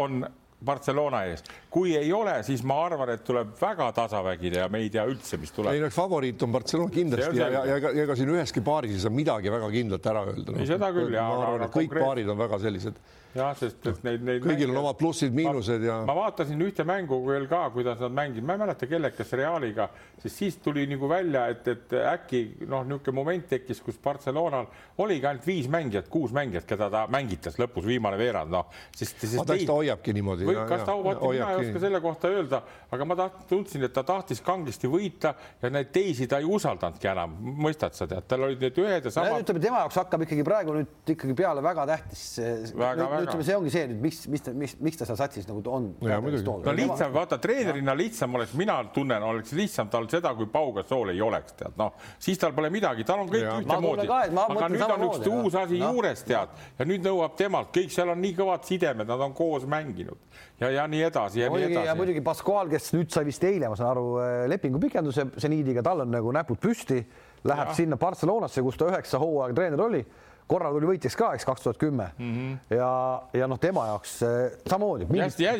[0.00, 0.22] on
[0.64, 4.90] Barcelona ees, kui ei ole, siis ma arvan, et tuleb väga tasavägine ja me ei
[4.92, 5.76] tea üldse, mis tuleb.
[5.76, 9.04] ei no favoriit on Barcelona kindlasti ja, ja, ja ega, ega siin üheski paaris ei
[9.04, 10.62] saa midagi väga kindlalt ära öelda no..
[10.62, 11.28] ei, seda küll ja.
[11.28, 12.06] ma arvan, et kõik konkreet...
[12.06, 13.00] paarid on väga sellised
[13.36, 14.42] jah, sest et neid, neid.
[14.44, 15.98] kõigil on omad plussid-miinused ja.
[16.08, 19.88] ma vaatasin ühte mängu veel ka, kuidas nad mängisid, ma ei mäleta, kellega, kas Realiga,
[20.22, 24.68] sest siis tuli nagu välja, et, et äkki noh, niisugune moment tekkis, kus Barcelonal
[25.04, 29.44] oligi ainult viis mängijat, kuus mängijat, keda ta mängitas lõpus viimane veerand, noh, sest, sest.
[29.44, 30.48] ta hoiabki niimoodi.
[30.68, 32.62] kas ta, vot mina ei oska selle kohta öelda,
[32.94, 37.10] aga ma taht, tundsin, et ta tahtis kangesti võita ja neid teisi ta ei usaldanudki
[37.10, 39.42] enam, mõistad sa tead, tal olid need ühed ja samad.
[39.44, 42.24] ütleme, tema jaoks hakkab ikkagi praegu nüüd ikkagi peale väga tähtis.
[42.38, 45.90] ütleme, see ongi see nüüd, miks, mis, mis, miks ta seal satsis nagu on.
[46.00, 51.12] no lihtsam, vaata treenerina lihtsam oleks, mina tunnen, oleks lihtsam tal seda, kui Pau Gasol
[51.14, 54.08] ei oleks, tead, noh, siis tal pole midagi, tal on kõik ühtemoodi.
[54.08, 55.92] aga nüüd on üks uus asi no.
[55.92, 59.66] juures, tead, ja nüüd nõuab temalt, kõik seal on nii kõvad sidemed, nad on koos
[59.68, 60.18] mänginud
[60.60, 61.90] ja, ja nii edasi ja, ja muidugi, nii edasi.
[61.90, 65.84] ja muidugi Pascual, kes nüüd sai vist eile, ma saan aru, äh, lepingu pikenduse seniidiga,
[65.86, 67.02] tal on nagu näpud püsti,
[67.48, 67.76] läheb ja.
[67.76, 70.02] sinna Barcelonasse, kus ta üheksa hooaega treener oli
[70.48, 72.52] korra tuli võitjaks ka, eks kaks tuhat kümme mhm.
[72.72, 72.90] ja,
[73.36, 75.08] ja noh, tema jaoks äh, samamoodi.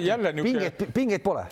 [0.07, 0.42] jälle niisugune.
[0.42, 1.44] pingeid, pingeid pole,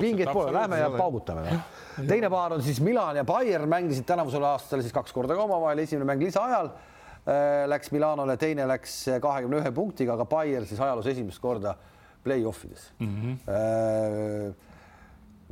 [0.00, 1.60] pingeid pole, lähme ja paugutame no..
[2.08, 5.80] teine paar on siis Milan ja Bayern mängisid tänavusel aastal siis kaks korda ka omavahel,
[5.84, 11.08] esimene mäng lisaajal äh, läks Milanole, teine läks kahekümne ühe punktiga, aga Bayern siis ajaloos
[11.14, 11.76] esimest korda
[12.24, 13.14] play-off ides mm.
[13.16, 14.54] -hmm.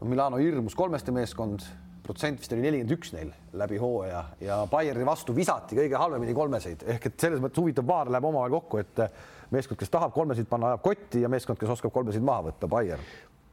[0.08, 1.60] Milano hirmus kolmeste meeskond,
[2.02, 6.82] protsent vist oli nelikümmend üks neil läbi hooaja ja Bayerni vastu visati kõige halvemini kolmeseid
[6.86, 9.02] ehk et selles mõttes huvitav paar läheb omavahel kokku, et
[9.50, 13.02] meeskond, kes tahab kolmesid panna, ajab kotti ja meeskond, kes oskab kolmesid maha võtta, Bayern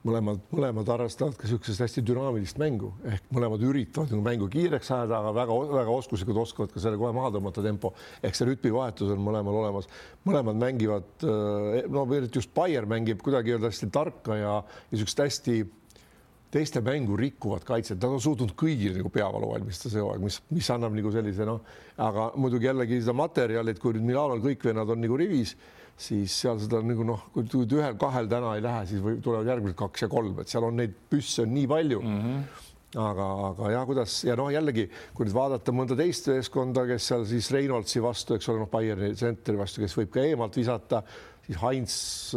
[0.05, 2.91] mõlemad, mõlemad harrastavad ka niisugust hästi dünaamilist mängu.
[3.07, 7.31] Ehk mõlemad üritavad nagu mängu kiireks ajada, aga väga-väga oskuslikud oskavad ka selle kohe maha
[7.35, 7.93] tõmmata tempo.
[8.21, 9.89] Ehk see rütmivahetus on mõlemal olemas.
[10.27, 15.65] mõlemad mängivad, eh, no eriti just Bayer mängib kuidagi öelda hästi tarka ja niisugust hästi
[16.51, 20.69] teiste mängu rikkuvat kaitset, nad on suutnud kõigil nagu peavalu valmistada see hooaeg, mis, mis
[20.71, 21.59] annab nagu sellise noh,
[21.97, 25.57] aga muidugi jällegi seda materjali, et kui nüüd Milanol kõik vennad on nagu rivis
[25.97, 30.05] siis seal seda nagu noh, kui ühel-kahel täna ei lähe, siis või tulevad järgmised kaks
[30.05, 32.23] ja kolm, et seal on neid püsse on nii palju mm.
[32.23, 32.63] -hmm
[32.95, 37.25] aga, aga ja kuidas ja noh, jällegi kui nüüd vaadata mõnda teist meeskonda, kes seal
[37.27, 41.01] siis Reinholdsi vastu, eks ole, noh, Bayerni tsentri vastu, kes võib ka eemalt visata,
[41.47, 41.93] siis Heinz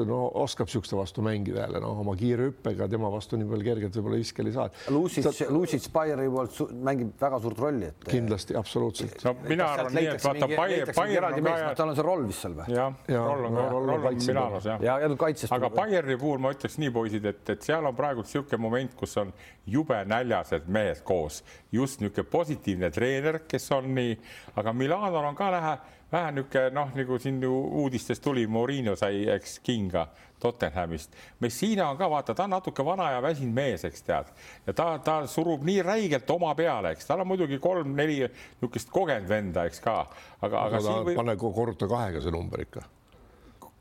[0.07, 3.97] no oskab niisuguste vastu mängida jälle noh, oma kiire hüppega, tema vastu nii palju kergelt
[3.99, 4.77] võib-olla viskeli saad.
[4.95, 8.07] Lucic Ta..., Lucic Bayeri poolt mängib väga suurt rolli, et.
[8.07, 9.19] kindlasti, absoluutselt.
[9.27, 11.57] no mina arvan nii, et vaata Bayer, Bayer on ka.
[11.81, 12.69] tal on see roll vist seal või?
[12.77, 14.87] jah ja,, roll on ka, roll on Milanos jah.
[14.87, 15.55] ja, ja kaitses.
[15.59, 19.17] aga Bayerni puhul ma ütleks nii, poisid, et, et seal on praegu niisugune moment, kus
[19.21, 19.35] on
[19.71, 21.43] jube näljased mehed koos,
[21.75, 24.19] just niisugune positiivne treener, kes on nii,
[24.61, 25.79] aga Milanol on ka näha
[26.13, 27.53] vähe niisugune noh, nagu siin ju
[27.83, 30.07] uudistest tuli, Morino sai, eks, kinga
[30.41, 31.17] Tottenhamist.
[31.41, 34.31] Messina on ka vaata, ta on natuke vana ja väsinud mees, eks tead,
[34.67, 39.29] ja ta, ta surub nii räigelt oma peale, eks tal on muidugi kolm-neli niisugust kogenud
[39.29, 39.99] venda, eks ka,
[40.41, 40.81] aga, aga.
[41.05, 41.19] Või...
[41.19, 42.87] pane korruta kahega see number ikka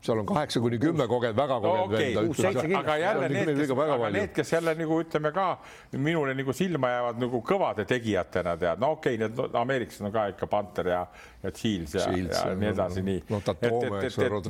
[0.00, 2.54] seal on kaheksa kuni kümme kogenud, väga kogenud no, okay.
[2.54, 2.78] venda.
[2.78, 5.48] aga jälle need, kes, aga need, kes jälle nagu ütleme ka
[5.92, 10.26] minule nagu silma jäävad nagu kõvade tegijatena tead, no okei okay,, need ameeriklased on ka
[10.32, 11.00] ikka Panther ja,
[11.42, 13.24] ja Shields ja, Shields, ja, nii edasi, nii.
[13.28, 13.42] no,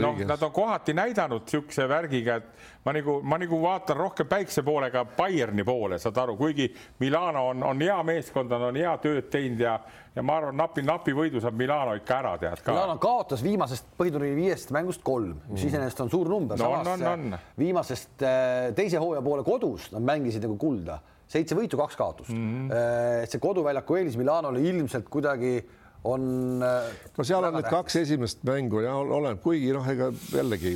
[0.04, 4.62] noh, nad on kohati näidanud niisuguse värgiga, et ma nagu, ma nagu vaatan rohkem päikse
[4.62, 6.70] poolega Bayerni poole, saad aru, kuigi
[7.02, 9.80] Milano on, on hea meeskond, on hea tööd teinud ja
[10.14, 12.74] ja ma arvan, napi, napi võidu saab Milano ikka ära, tead ka.
[12.74, 15.68] Milano kaotas viimasest põhiturniiri viiest mängust kolm, mis mm.
[15.68, 16.64] iseenesest on suur number no,.
[16.64, 17.38] samas on, on.
[17.58, 22.70] viimasest äh, teise hooaja poole kodus nad mängisid nagu kulda, seitse võitu, kaks kaotust mm.
[22.70, 23.28] -hmm.
[23.30, 25.58] see koduväljaku eelis Milanole ilmselt kuidagi
[26.04, 26.62] on.
[26.62, 27.76] Äh, no seal on need tähtis.
[27.76, 30.74] kaks esimest mängu ja oleneb, kuigi noh, ega jällegi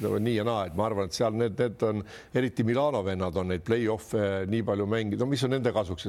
[0.00, 2.02] nii ja naa, et ma arvan, et seal need, need on
[2.36, 6.08] eriti Milano vennad on neid play-off'e nii palju mänginud, no mis on nende kasuks,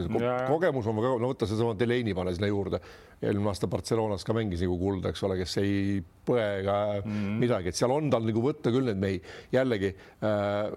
[0.49, 2.81] kogemus on no võta sedasama Delaney pane sinna juurde,
[3.21, 7.39] eelmine aasta Barcelonas ka mängis nagu kulda, eks ole, kes ei põe ega mm -hmm.
[7.45, 9.21] midagi, et seal on tal nagu võtta küll neid mehi
[9.55, 10.75] jällegi äh,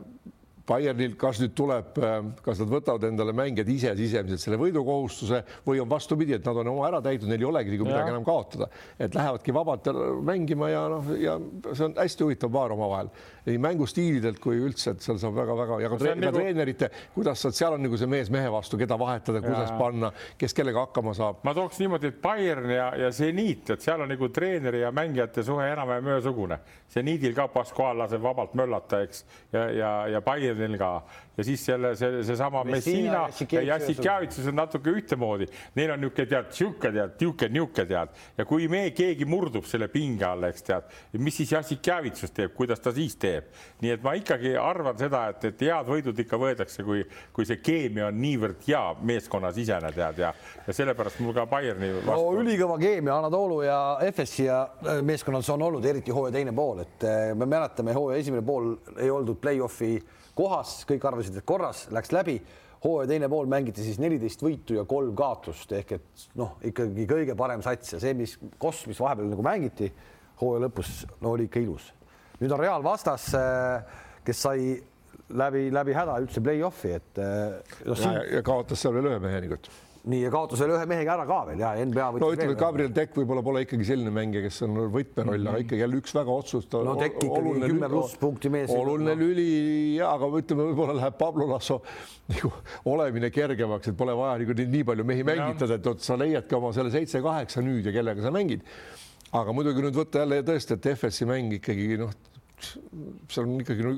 [0.69, 5.83] Bayernil, kas nüüd tuleb, äh, kas nad võtavad endale mängijad ise sisemiselt selle võidukohustuse või
[5.83, 8.69] on vastupidi, et nad on oma ära täitnud, neil ei olegi nagu midagi enam kaotada,
[8.99, 9.91] et lähevadki vabalt
[10.23, 11.39] mängima ja noh, ja
[11.73, 13.11] see on hästi huvitav paar omavahel
[13.47, 16.37] nii mängustiilidelt kui üldse, et seal saab väga-väga ja ka, tre nagu...
[16.37, 19.79] treenerite, kuidas saad, seal on nagu see mees mehe vastu, keda vahetada, kuidas ja.
[19.81, 21.43] panna, kes kellega hakkama saab.
[21.43, 25.43] ma tooks niimoodi, et Bayern ja, ja Zeniit, et seal on nagu treeneri ja mängijate
[25.43, 26.61] suhe enam-vähem ühesugune.
[26.93, 30.93] Zeniidil ka Pascual laseb vabalt möllata, eks, ja, ja, ja Bayernil ka
[31.37, 35.47] ja siis selle, see, seesama Messina ja Jassikjavitsus on natuke ühtemoodi.
[35.79, 39.89] Neil on niisugune tead, sihuke tead, niisugune, niisugune tead ja kui me, keegi murdub selle
[39.93, 40.93] pinge all, eks tead,
[41.23, 43.49] mis siis Jassikjavitsus teeb, kuidas ta siis teeb.
[43.83, 47.61] nii et ma ikkagi arvan seda, et, et head võidud ikka võetakse, kui, kui see
[47.65, 50.33] keemia on niivõrd hea meeskonnasisene tead ja,
[50.67, 52.41] ja sellepärast mul ka Bayerni vastu no,.
[52.43, 53.79] ülikõva keemia Anatoolu ja
[54.13, 58.21] FS-i ja äh, meeskonnas on olnud, eriti hooaja teine pool, et äh, me mäletame, hooaja
[58.21, 59.97] esimene pool ei oldud play-off'i
[60.39, 62.41] kohas, kõik arvasid, et korras, läks läbi.
[62.83, 67.37] hooaja teine pool mängiti siis neliteist võitu ja kolm kaotust ehk et noh, ikkagi kõige
[67.39, 69.93] parem sats ja see, mis koss, mis vahepeal nagu mängiti
[70.41, 71.93] hooaja lõpus, no oli ikka ilus.
[72.41, 73.29] nüüd on Real vastas,
[74.25, 74.75] kes sai
[75.31, 77.23] läbi, läbi häda üldse play-off'i, et
[77.87, 79.61] no, ja, ja kaotas seal veel ühe mehe nagu
[80.03, 82.91] nii ja kaotas veel ühe mehega ära ka veel ja NBA no ütleme, et Gabriel
[82.95, 85.51] Tekk võib-olla pole ikkagi selline mängija, kes on võtmeroll mm, -hmm.
[85.53, 86.83] aga ikkagi jälle üks väga otsustav.
[86.89, 88.73] no Tekk ikkagi kümme pluss punkti mees.
[88.75, 89.45] oluline lüli
[90.01, 91.79] ja, aga ütleme, võib-olla läheb Pablo Lasso
[92.33, 92.51] nagu
[92.91, 96.91] olemine kergemaks, et pole vaja nagu nii palju mehi mängitada, et sa leiadki oma selle
[96.95, 98.67] seitse-kaheksa nüüd ja kellega sa mängid.
[99.33, 102.11] aga muidugi nüüd võtta jälle tõesti, et FS-i mäng ikkagi noh,
[103.31, 103.95] seal on ikkagi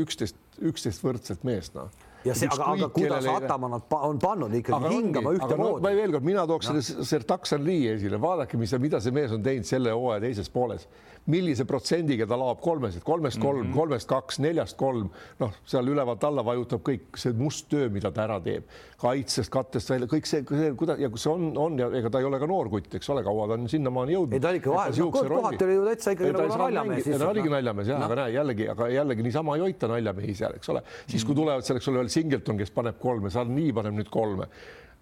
[0.00, 1.92] üksteist, üksteist võrdset meest noh
[2.24, 5.94] ja see, aga, aga kuidas Ataman on pannud ikkagi aga hingama ühtemoodi no,?
[6.02, 6.82] veel kord, mina tooks no.
[6.82, 10.86] selle Sertaksan Lee esile, vaadake, mis, mida see mees on teinud selle hooaja teises pooles
[11.30, 13.76] millise protsendiga ta laob kolmesid, kolmest kolm mm, -hmm.
[13.76, 18.24] kolmest kaks, neljast kolm, noh, seal ülevalt alla vajutab kõik see must töö, mida ta
[18.24, 18.64] ära teeb,
[18.98, 22.18] kaitsest, kattest välja, kõik see, see, kuidas ja kus see on, on ja ega ta
[22.18, 24.34] ei ole ka noor kutt, eks ole, kaua ta on sinnamaani jõudnud.
[24.34, 27.08] ei ta oli ikka vahel, kohati oli ju täitsa ikkagi nagu naljamees.
[27.14, 30.74] ta oligi naljamees jah aga näe jällegi, aga jällegi niisama ei hoita naljamehi seal, eks
[30.74, 31.40] ole, siis kui mhm.
[31.44, 34.48] tulevad selleks ole veel Singleton, kes paneb kolme, Salni paneb nüüd kolme.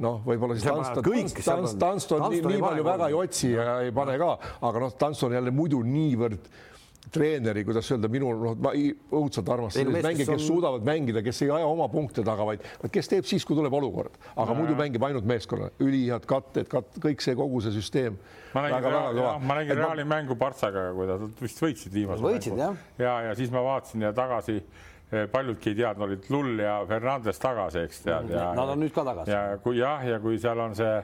[0.01, 4.17] Noh, võib-olla siis Tanston, Tanston, Tanston nii, nii palju väga ei otsi ja ei pane
[4.23, 4.31] ka,
[4.65, 6.49] aga noh, Tanston jälle muidu niivõrd
[7.11, 10.43] treeneri, kuidas öelda, minul noh, ma õudselt armastan selliseid mänge, kes on...
[10.45, 14.19] suudavad mängida, kes ei aja oma punkte taga, vaid kes teeb siis, kui tuleb olukord,
[14.35, 18.21] aga ja, muidu mängib ainult meeskonna, ülihead katted, kat-, kõik see kogu see süsteem.
[18.55, 20.17] ma nägin, ma nägin Reali ma...
[20.17, 22.25] mängu Partsaga, kui nad vist võitsid viimase.
[22.25, 22.79] võitsid jah.
[23.01, 24.61] ja, ja siis ma vaatasin ja tagasi
[25.33, 28.31] paljudki ei teadnud, olid Lull ja Fernandes tagasi, eks tead.
[28.31, 29.35] Nad on nüüd ka tagasi.
[29.35, 30.95] ja kui jah, ja kui seal on see,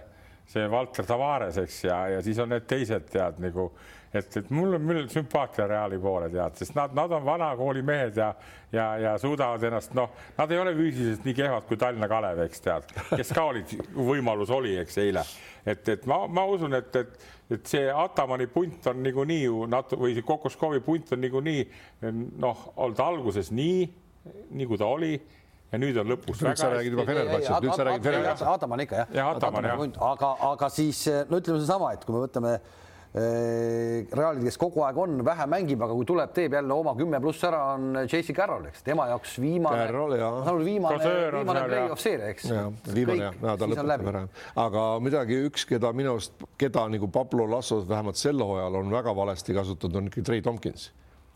[0.52, 3.70] see Valter Tavares, eks ja, ja siis on need teised tead nagu,
[4.14, 8.22] et, et mul on, on sümpaatia Reali poole tead, sest nad, nad on vanakooli mehed
[8.22, 8.30] ja,
[8.72, 12.62] ja, ja suudavad ennast, noh, nad ei ole füüsiliselt nii kehvad kui Tallinna Kalev, eks
[12.62, 15.26] tead, kes ka olid, võimalus oli, eks eile,
[15.66, 17.18] et, et ma, ma usun, et, et
[17.50, 21.60] et see Atamani punt on niikuinii ju natu- või see Kokoskovi punt on niikuinii
[22.42, 23.84] noh, olnud alguses nii,
[24.50, 26.42] nii kui ta oli ja nüüd on lõpus.
[26.42, 28.50] nüüd sa räägid juba Fenerbahce'ist, nüüd sa räägid Fenerbahce'ist.
[28.50, 29.14] Ataman ikka jah.
[29.14, 29.84] jah, Ataman jah.
[30.10, 32.85] aga, aga siis no ütleme seesama, et kui me võtame Äh,
[33.16, 37.46] Realid, kes kogu aeg on, vähe mängib, aga kui tuleb, teeb jälle oma kümme pluss
[37.48, 38.34] ära, on J.C.
[38.36, 39.86] Carroll, eks tema jaoks viimane,
[40.66, 42.50] viimane, viimane play-off seeria, eks.
[42.92, 44.22] viimane jah, ja, ta lõpetab ära.
[44.66, 49.16] aga midagi, üks, keda minu arust, keda nagu Pablo Lasso vähemalt sel hooajal on väga
[49.16, 50.90] valesti kasutatud, on ikkagi Trey Tompkins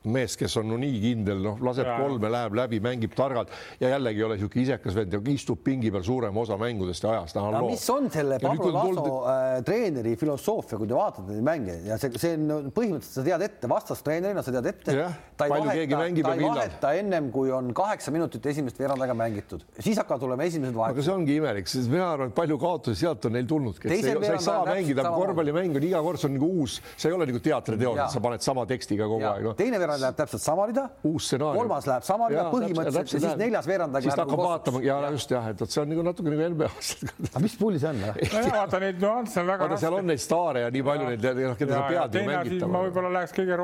[0.09, 1.97] mees, kes on no nii kindel, noh, laseb ja.
[2.01, 3.53] kolme, läheb läbi, mängib targalt.
[3.81, 7.37] Ja jällegi ei ole niisugune isekas vend, istub pingi peal suurema osa mängudest ja ajast.
[7.41, 9.11] aga mis on selle Pablo Laso tuld...
[9.33, 11.77] äh, treeneri filosoofia, kui te vaatate neid mänge?
[11.85, 14.97] Ja see, see on põhimõtteliselt sa tead ette, vastastreenerina sa tead ette.
[15.37, 19.67] ta ei vaheta, ta ei vaheta ennem kui on kaheksa minutit esimest veerand aega mängitud,
[19.79, 21.01] siis hakkavad tulema esimesed vahetused.
[21.01, 23.97] aga see ongi imelik, sest mina arvan, et palju kaotusi sealt on neil tulnud, kes
[23.99, 27.17] ei, sa ei saa mängida, korvpallimäng on iga kord, see on nagu uus, see ei
[27.17, 29.55] ole nagu teatriteos, et sa paned sama tekstiga kogu aeg no..
[29.59, 30.84] teine veerand läheb täpselt sama rida.
[31.05, 31.62] uus stsenaarium.
[31.62, 34.07] kolmas läheb sama rida põhimõtteliselt ja siis neljas veerand läheb.
[34.07, 36.93] siis ta hakkab vaatama ja just jah, et vot see on nagu natuke nagu NBA-s.
[37.30, 38.05] aga mis pulli see on?
[38.61, 39.80] vaata neid nüansse on väga raske.
[39.86, 41.26] seal on neid staare ja nii palju neid,
[41.64, 42.72] keda sa pead ju mängitama.
[42.76, 43.59] ma võib-olla läheks kõige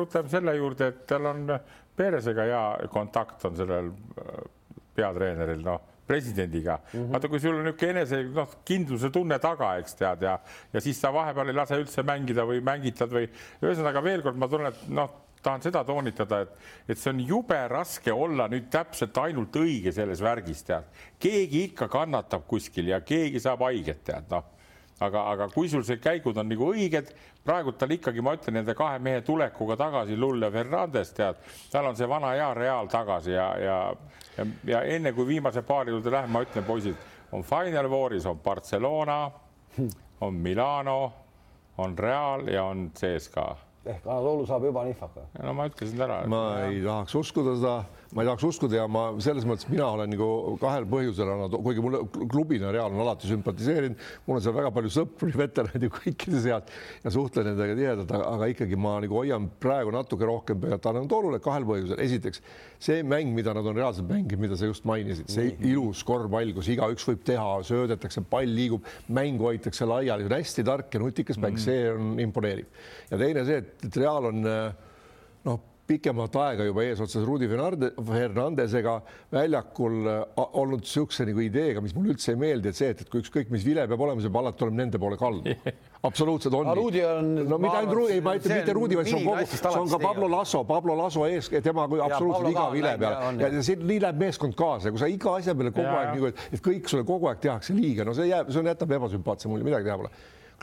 [0.00, 1.56] rutem selle juurde, et tal on
[1.94, 4.46] Peresega hea kontakt on sellel äh,
[4.98, 7.00] peatreeneril, noh presidendiga mm.
[7.00, 7.12] -hmm.
[7.12, 10.38] vaata, kui sul on niisugune enese noh, kindluse tunne taga, eks tead ja,
[10.72, 13.28] ja siis sa vahepeal ei lase üldse mängida või mängitad või
[13.62, 15.14] ühesõnaga veel kord ma tunnen, et noh,
[15.44, 16.56] tahan seda toonitada, et,
[16.88, 20.88] et see on jube raske olla nüüd täpselt ainult õige selles värgis, tead.
[21.20, 24.50] keegi ikka kannatab kuskil ja keegi saab haiget, tead, noh.
[25.04, 27.10] aga, aga kui sul see käigud on nagu õiged,
[27.44, 31.42] praegu tal ikkagi, ma ütlen, nende kahe mehe tulekuga tagasi, Lull ja Fernandes, tead,
[31.72, 33.80] tal on see vana hea Real tagasi ja, ja,
[34.38, 38.40] ja, ja enne kui viimase paari juurde läheme, ma ütlen, poisid, on Final Fouris on
[38.40, 39.20] Barcelona,
[40.24, 40.98] on Milano,
[41.78, 45.26] on Real ja on CSKA ehk Anatoolu saab juba nihvaka.
[45.42, 46.22] no ma ütlesin ära.
[46.26, 47.74] ma ei tahaks uskuda seda
[48.14, 52.02] ma ei tahaks uskuda ja ma selles mõttes mina olen nagu kahel põhjusel, kuigi mulle
[52.30, 56.70] klubina Real on alati sümpatiseerinud, mul on seal väga palju sõpru, veteranid ju kõikide seast
[57.02, 61.66] ja suhtlen nendega tihedalt, aga ikkagi ma nagu hoian praegu natuke rohkem pealt Anatolule kahel
[61.66, 61.98] põhjusel.
[62.04, 62.42] esiteks
[62.84, 65.66] see mäng, mida nad on reaalselt mänginud, mida sa just mainisid, see -hmm.
[65.72, 71.00] ilus korvpall, kus igaüks võib teha, söödetakse, pall liigub, mängu hoitakse laiali, hästi tark ja
[71.00, 71.64] nutikas mäng mm, -hmm.
[71.64, 72.66] see on imponeeriv.
[73.10, 74.42] ja teine see, et Real on
[75.44, 78.94] noh pikemat aega juba eesotsas Rudi Fernandesega
[79.32, 80.20] väljakul äh,
[80.60, 83.52] olnud niisuguse nagu ideega, mis mulle üldse ei meeldi, et see, et, et kui ükskõik
[83.52, 85.54] mis vile peab olema, see peab alati olema nende poole kaldu.
[86.08, 86.70] absoluutselt on.
[86.76, 87.30] Rudi on.
[87.48, 90.00] no mitte ainult Rudi, ma ütlen mitte Rudi, vaid see on kogu, see on ka
[90.02, 94.02] Pablo Lasso, Pablo Lasso ees, tema kui absoluutselt iga vile peal ja, ja siin nii
[94.04, 97.08] läheb meeskond kaasa, kui sa iga asja peale kogu ja, aeg nagu, et kõik sulle
[97.08, 100.12] kogu aeg tehakse liiga, no see jääb, see on, jätab ebasümpaatse mulje, midagi teha pole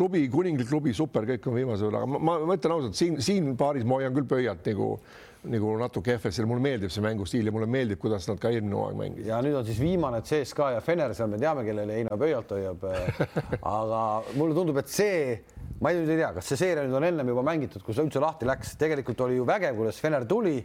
[0.01, 3.51] klubi, kuninglik klubi, super, kõik on viimasel ajal, aga ma, ma, ütlen ausalt, siin, siin
[3.59, 4.95] paaris ma hoian küll pöialt nagu
[5.41, 8.97] nagu natuke FS-il, mulle meeldib see mängustiil ja mulle meeldib, kuidas nad ka eelmine hooaeg
[8.99, 9.29] mängisid.
[9.31, 12.85] ja nüüd on siis viimane CSKA ja Fener, seal me teame, kellele Heino Pöialt hoiab.
[13.79, 14.01] aga
[14.37, 15.39] mulle tundub, et see,
[15.81, 18.05] ma ei, nüüd ei tea, kas see seeria nüüd on ennem juba mängitud, kui see
[18.05, 20.59] üldse lahti läks, tegelikult oli ju vägev, kuidas Fener tuli.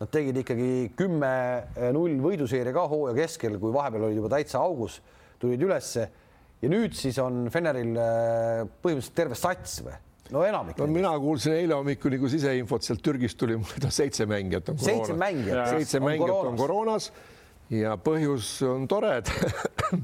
[0.00, 4.94] Nad tegid ikkagi kümme-null võiduseeria ka hooaja keskel, kui vahepeal olid juba täitsa augus,
[5.40, 6.06] tulid ülesse
[6.60, 9.96] ja nüüd siis on Feneril äh, põhimõtteliselt terve sats või
[10.34, 10.78] no enamik.
[10.78, 15.06] no mina kuulsin eile hommikul nagu siseinfot sealt Türgist tuli mulle seitse mängijat on koroonas.
[15.06, 15.68] seitse mängijat.
[15.74, 17.10] seitse mängijat on koroonas
[17.70, 19.30] ja põhjus on tore, et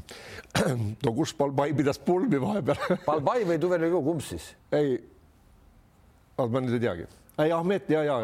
[1.05, 4.53] no kus Balbai pidas pulmi vahepeal Balbai või Tuverniku, kumb siis?
[4.75, 4.97] ei,
[6.39, 7.09] ma nüüd ei teagi
[7.45, 8.17] ei Ahmet ja, ja,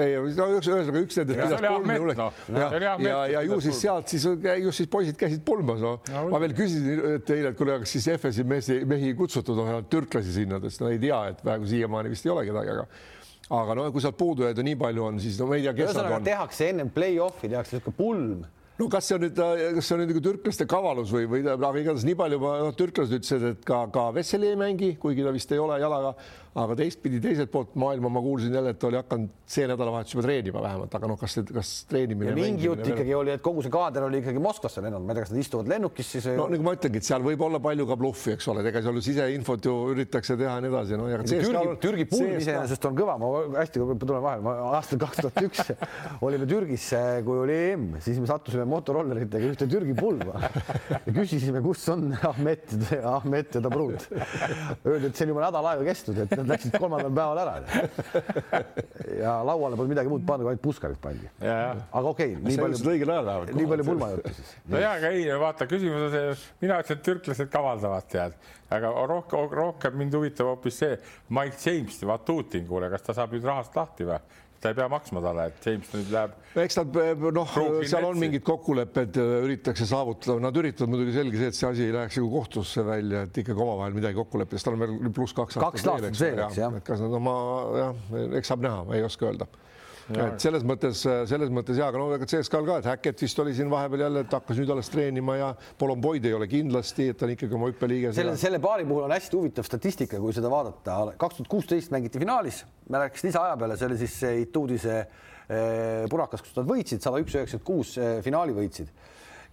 [0.00, 1.42] ei no ühesõnaga üks nendest
[3.04, 5.98] ja, ja, ju siis sealt siis ju siis poisid käisid pulmas, no
[6.32, 10.62] ma veel küsisin teile, et kuule, kas siis FS-i mehi, mehi kutsutud on türklasi sinna,
[10.62, 12.88] ütles no ei tea, et praegu siiamaani vist ei ole kedagi, aga
[13.48, 16.12] aga no kui sealt puudujaid nii palju on, siis no ma ei tea, kes nad
[16.18, 16.24] on.
[16.24, 18.46] tehakse ennem play-off'i tehakse niisugune pulm.
[18.78, 19.38] No kas see on nüüd,
[19.74, 23.16] kas see on nüüd nagu türklaste kavalus või, või aga igatahes nii palju, noh, türklased
[23.16, 26.12] ütlesid, et ka, ka Vesseli ei mängi, kuigi ta vist ei ole jalaga
[26.64, 30.62] aga teistpidi, teiselt poolt maailma ma kuulsin jälle, et oli hakanud see nädalavahetus juba treenima
[30.64, 32.34] vähemalt, aga noh, kas, kas treenimine.
[32.36, 35.26] mingi jutt ikkagi oli, et kogu see kaader oli ikkagi Moskvasse lennanud, ma ei tea,
[35.26, 36.28] kas nad istuvad lennukis siis.
[36.38, 38.98] no nagu ma ütlengi, et seal võib olla palju ka bluffi, eks ole, ega seal
[39.00, 41.20] ju siseinfot ju üritatakse teha ja nii edasi, no ja.
[41.28, 45.72] Türgi, Türgi pulm iseenesest on kõva, ma hästi tulen vahele, ma aastal kaks tuhat üks
[46.26, 46.88] olime Türgis,
[47.26, 50.50] kui oli EM, siis me sattusime motorolleritega ühte Türgi pulma
[50.92, 54.04] ja küsisime, kus on Ahmet, Ahmet ja Dabruud.
[54.86, 57.54] Öeldi, et see on juba nädal aega kestnud, et nad läksid kolmandal päeval ära.
[59.18, 61.30] ja lauale polnud midagi muud pandud, ainult puskarit pandi.
[61.44, 62.82] aga okei okay,, nii palju.
[62.94, 63.54] õigel ajal lähevad.
[63.58, 64.54] nii palju pulmajuttu siis.
[64.72, 66.34] no ja, aga ei, vaata, küsimus on see,
[66.64, 68.36] mina ütlesin, et türklased kavaldavad, tead,
[68.74, 70.98] aga rohkem, rohkem mind huvitab hoopis see
[71.34, 74.20] Mike James, Vatutin, kuule, kas ta saab nüüd rahast lahti või?
[74.60, 76.34] Ta ei pea maksma talle, et James nüüd läheb.
[76.64, 76.98] eks nad
[77.36, 77.54] noh,
[77.86, 81.94] seal on mingid kokkulepped, üritatakse saavutada, nad üritavad muidugi selge see, et see asi ei
[81.94, 85.36] läheks nagu kohtusse välja, et ikkagi omavahel midagi kokku leppida, sest tal on veel pluss
[85.36, 85.78] kaks aastat.
[85.78, 86.82] kaks aastat veel, eks jah.
[86.90, 87.38] kas nad oma
[87.78, 88.04] jah,
[88.40, 89.50] eks saab näha, ei oska öelda
[90.14, 93.54] et selles mõttes, selles mõttes ja, aga no ega CSKA-l ka, et Häkket vist oli
[93.56, 97.26] siin vahepeal jälle, et hakkas nüüd alles treenima ja Polomboid ei ole kindlasti, et ta
[97.28, 98.12] on ikkagi oma hüppeliige.
[98.16, 100.98] selle, selle paari puhul on hästi huvitav statistika, kui seda vaadata.
[101.20, 106.44] kaks tuhat kuusteist mängiti finaalis, me rääkis lisaaja peale, see oli siis Ituudise eh, purakas,
[106.44, 108.92] kus nad võitsid sada üks, üheksakümmend kuus eh, finaali võitsid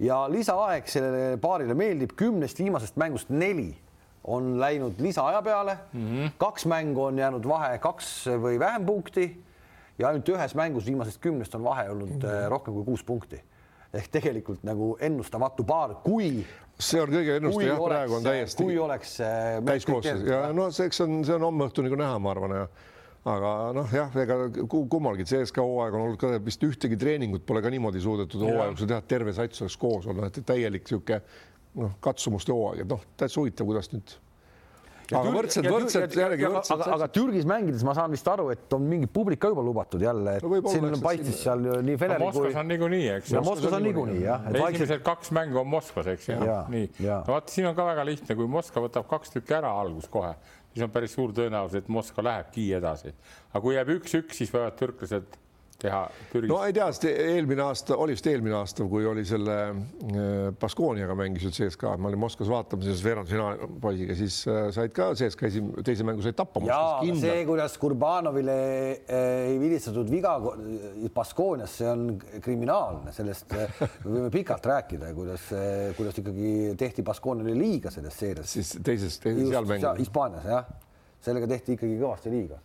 [0.04, 3.72] ja lisaaeg sellele paarile meeldib, kümnest viimasest mängust neli
[4.28, 6.32] on läinud lisaaja peale mm, -hmm.
[6.38, 9.28] kaks mängu on jäänud vahe kaks või vähem punkti
[10.00, 12.50] ja ainult ühes mängus viimasest kümnest on vahe olnud mm -hmm.
[12.50, 13.42] rohkem kui kuus punkti.
[13.94, 16.46] ehk tegelikult nagu ennustamatu paar, kui
[16.80, 18.64] see on kõige ennustam jah, praegu on täiesti.
[18.64, 22.20] kui oleks äh, täiskoosseis ja no see, eks on, see on homme õhtul nagu näha,
[22.20, 22.68] ma arvan ja
[23.26, 24.38] aga noh, jah, ega
[24.70, 28.92] kummalgi CSKA hooaeg on olnud ka vist ühtegi treeningut pole ka niimoodi suudetud hooaja jooksul
[28.92, 31.22] teha, et terve sats oleks koos olla, et täielik niisugune
[31.82, 34.18] noh, katsumuste hooaeg, et noh, täitsa huvitav, kuidas nüüd
[35.14, 36.82] aga võrdselt, võrdselt jällegi võrdselt.
[36.82, 40.02] aga, aga Türgis mängides ma saan vist aru, et on mingi publik ka juba lubatud
[40.02, 42.32] jälle, et no siin paistis seal nii Feneri kui.
[42.32, 43.36] Moskvas on niikuinii, eks.
[43.46, 44.50] Moskvas on niikuinii jah.
[44.66, 46.42] esimesed kaks mängu on Moskvas, eks ju.
[46.74, 50.10] nii, no vaata, siin on ka väga lihtne, kui Moskva võtab kaks tükki ära algus
[50.12, 50.34] kohe,
[50.74, 53.14] siis on päris suur tõenäosus, et Moskva lähebki edasi.
[53.52, 55.42] aga kui jääb üks-üks, siis võivad türklased
[55.82, 56.02] teha
[56.32, 56.50] Türgis?
[56.50, 61.18] no ei tea, sest eelmine aasta, oli vist eelmine aasta, kui oli selle äh, Baskooniaga
[61.20, 65.72] mängisid CSKA, ma olin Moskvas vaatamas siis veerandfinaali poisiga, siis äh, said ka CSKA esim-,
[65.86, 66.64] teise mängu said tappa.
[66.68, 70.38] jaa, see, kuidas Kurbanovile äh, ei vilistatud viga
[71.16, 72.08] Baskoonias, see on
[72.46, 73.68] kriminaalne, sellest me
[74.08, 75.50] võime pikalt rääkida, kuidas,
[76.00, 78.56] kuidas ikkagi tehti Baskooniale liiga selles seerias.
[78.58, 79.92] siis teises, teises seal mängis.
[80.06, 80.68] Hispaanias jah,
[81.26, 82.60] sellega tehti ikkagi kõvasti liiga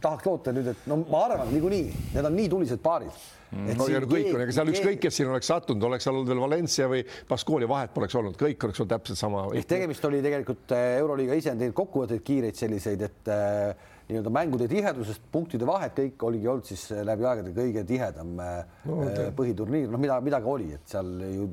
[0.00, 3.12] tahaks loota nüüd, et no ma arvan niikuinii, need on nii tulised paarid
[3.52, 3.78] mm..
[3.78, 6.88] no ja kõik on, ega seal ükskõik, kes siin oleks sattunud, oleks olnud veel Valencia
[6.90, 9.44] või Baskooli vahet poleks olnud, kõik oleks olnud täpselt sama.
[9.58, 14.32] ehk tegemist oli tegelikult äh, Euroliiga ise on teinud kokkuvõtteid kiireid selliseid, et äh, nii-öelda
[14.34, 19.30] mängude tihedusest, punktide vahet, kõik oligi olnud siis äh, läbi aegade kõige tihedam no, okay.
[19.36, 21.52] põhiturniir, noh, mida, mida ka oli, et seal ju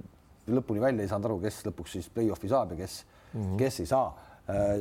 [0.49, 3.61] lõpuni välja ei saanud aru, kes lõpuks siis play-off'i saab ja kes mm, -hmm.
[3.61, 4.09] kes ei saa.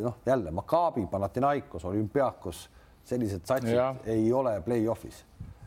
[0.01, 2.63] noh, jälle Maccabi, Panathinaikos, Olümpiakos
[3.09, 3.91] sellised satsid ja.
[4.07, 5.25] ei ole play-off'is,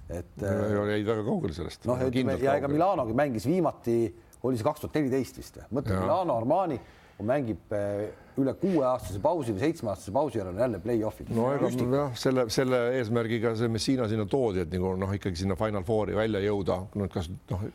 [0.09, 0.85] et no,.
[0.91, 1.85] jäid väga kaugele sellest.
[1.89, 3.99] noh, ütleme ja ega Milanogi mängis viimati,
[4.43, 6.79] oli see kaks tuhat neliteist vist või, mõtle Milano Armani
[7.21, 8.07] mängib eh,
[8.41, 11.29] üle kuueaastase pausi või seitsmeaastase pausi järel on jälle play-off'id.
[11.35, 15.57] no ega jah, selle, selle eesmärgiga see Messina sinna toodi, et nagu noh, ikkagi sinna
[15.59, 17.65] Final Fouri välja jõuda, no kas noh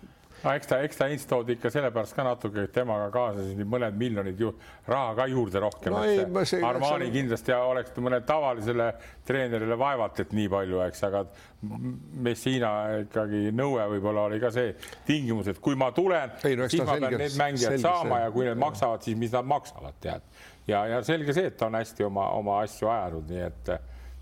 [0.43, 3.97] no eks ta, eks ta Ints toodi ikka sellepärast ka natuke, et temaga kaasnesid mõned
[3.99, 4.53] miljonid ju
[4.89, 6.03] raha ka juurde rohkem No
[6.69, 8.91] Armani kindlasti oleks mõnele tavalisele
[9.27, 11.25] treenerile vaevalt, et nii palju, eks, aga
[12.27, 12.71] Messina
[13.03, 14.75] ikkagi nõue võib-olla oli ka see
[15.09, 18.27] tingimus, et kui ma tulen, no siis ma pean need mängijad selge saama see.
[18.27, 20.27] ja kui need maksavad, siis mis nad maksavad, tead.
[20.69, 23.73] ja, ja selge see, et ta on hästi oma, oma asju ajanud, nii et,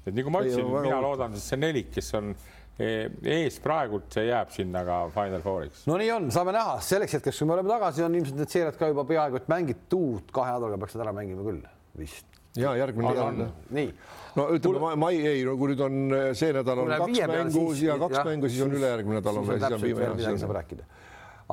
[0.06, 2.32] et nagu ma ütlesin, mina loodan, et see nelik, kes on
[2.78, 5.84] ees praegult, see jääb sinna ka Final Fouriks.
[5.86, 8.78] no nii on, saame näha, selleks hetkeks, kui me oleme tagasi, on ilmselt need seeriad
[8.80, 11.60] ka juba peaaegu et mängitud, kahe nädalaga peaks nad ära mängima küll
[12.00, 12.26] vist.
[12.58, 13.52] ja järgmine nädal.
[13.78, 13.92] nii,
[14.40, 17.64] no ütleme ma, mai ei, no kui nüüd on äh, see nädal on kaks mängu
[17.70, 20.18] siis- ja kaks jah, mängu, siis on ülejärgmine nädal on siis veel, siis on viimane
[20.18, 20.88] midagi saab rääkida.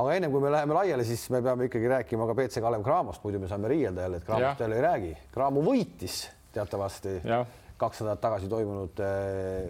[0.01, 3.22] aga ennem kui me läheme laiali, siis me peame ikkagi rääkima ka BC Kalev Cramost,
[3.24, 4.26] muidu me saame riielda jälle, et.
[4.26, 5.13] Cramost jälle ei räägi.
[5.34, 6.24] Cramo võitis
[6.55, 7.19] teatavasti
[7.78, 9.69] kaks nädalat tagasi toimunud eh,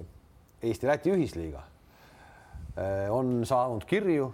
[0.61, 1.63] Eesti-Läti ühisliiga.
[3.11, 4.29] on saanud kirju,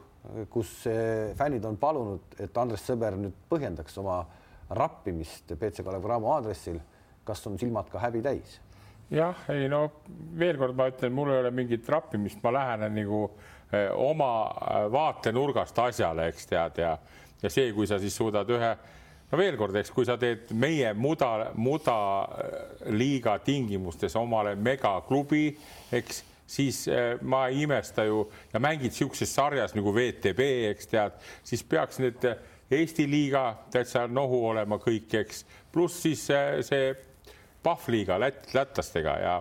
[0.49, 4.21] kus eh, fännid on palunud, et Andres Sõber nüüd põhjendaks oma
[4.75, 6.79] rappimist BC Kalev Cramo aadressil.
[7.27, 8.59] kas on silmad ka häbi täis?
[9.11, 9.85] jah, ei no
[10.39, 13.21] veel kord ma ütlen, mul ei ole mingit rappimist, ma lähenen nagu
[13.71, 14.29] eh, oma
[14.91, 16.97] vaatenurgast asjale, eks tead ja,
[17.41, 18.75] ja see, kui sa siis suudad ühe,
[19.31, 21.97] no veel kord, eks, kui sa teed meie muda, muda
[22.43, 25.49] eh, liiga tingimustes omale megaklubi,
[25.97, 28.23] eks siis eh, ma ei imesta ju
[28.53, 34.01] ja mängid niisuguses sarjas nagu VTB, eks tead, siis peaks need eh, Eesti liiga täitsa
[34.11, 36.89] nohu olema kõik, eks, pluss siis eh, see
[37.63, 39.35] Pahvliiga Lätt, lätlastega ja,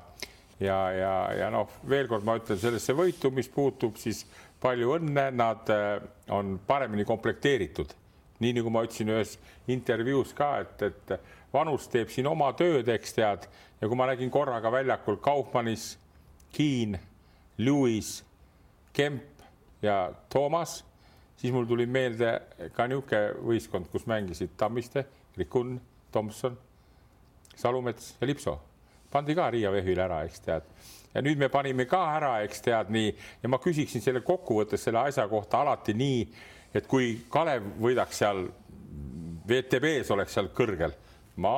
[0.62, 4.24] ja, ja, ja noh, veel kord ma ütlen sellesse võitu, mis puutub, siis
[4.62, 6.00] palju õnne, nad äh,
[6.34, 7.92] on paremini komplekteeritud.
[8.40, 9.36] Nii nagu ma ütlesin ühes
[9.72, 11.14] intervjuus ka, et, et
[11.52, 13.46] vanus teeb siin oma tööd, eks tead,
[13.80, 15.94] ja kui ma nägin korraga väljakul Kaufmannis,
[16.52, 16.98] Kiin,
[17.58, 18.20] Lewis,
[18.96, 19.42] Kemp
[19.82, 20.78] ja Toomas,
[21.36, 22.38] siis mul tuli meelde
[22.76, 25.04] ka niisugune võistkond, kus mängisid Tammiste,
[25.36, 25.76] Rikun,
[26.12, 26.56] Tomson
[27.56, 28.60] Salumets ja Lipso.
[29.10, 30.64] Pandi ka Riia Vehvile ära, eks tead.
[31.14, 35.00] ja nüüd me panime ka ära, eks tead nii, ja ma küsiksin selle kokkuvõttes selle
[35.08, 36.26] asja kohta alati nii,
[36.76, 38.46] et kui Kalev võidaks seal
[39.46, 40.94] VTB-s oleks seal kõrgel,
[41.42, 41.52] ma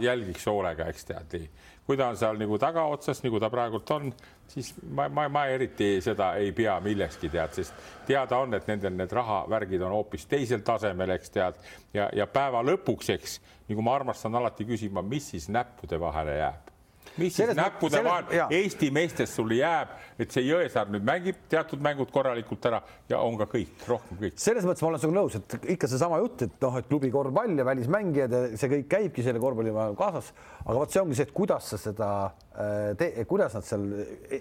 [0.00, 1.50] jälgiks hoolega, eks tead nii.
[1.86, 4.12] kui ta on seal nagu tagaotsas, nagu ta praegult on,
[4.48, 8.96] siis ma, ma, ma eriti seda ei pea millekski tead, sest teada on, et nendel
[8.96, 11.62] need rahavärgid on hoopis teisel tasemel, eks tead,
[11.94, 13.38] ja, ja päeva lõpuks, eks
[13.68, 16.71] nagu ma armastan alati küsima, mis siis näppude vahele jääb
[17.16, 18.52] mis siis Selles mõttes- näppude selles- vahel.
[18.58, 19.88] Eesti meestest sul jääb,
[20.18, 24.32] et see Jõesaar nüüd mängib teatud mängud korralikult ära ja on ka kõik, rohkem kõik.
[24.36, 27.58] selles mõttes ma olen sinuga nõus, et ikka seesama jutt, et noh, et klubi korvpall
[27.58, 30.32] ja välismängijad ja see kõik käibki selle korvpallimaailma kaasas,
[30.66, 32.10] aga vot see ongi see, et kuidas sa seda
[32.56, 33.80] äh, kuidas nad seal,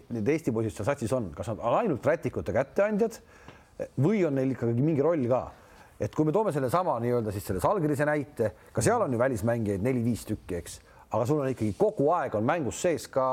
[0.10, 3.20] need Eesti poisid seal satsis on, kas nad on ainult rätikute kätteandjad
[4.00, 5.52] või on neil ikkagi mingi roll ka?
[6.02, 9.84] et kui me toome sellesama nii-öelda siis selle Salgrise näite, ka seal on ju välismängijaid
[9.86, 10.80] neli-viis tükki, eks,
[11.12, 13.26] aga sul on ikkagi kogu aeg on mängus sees ka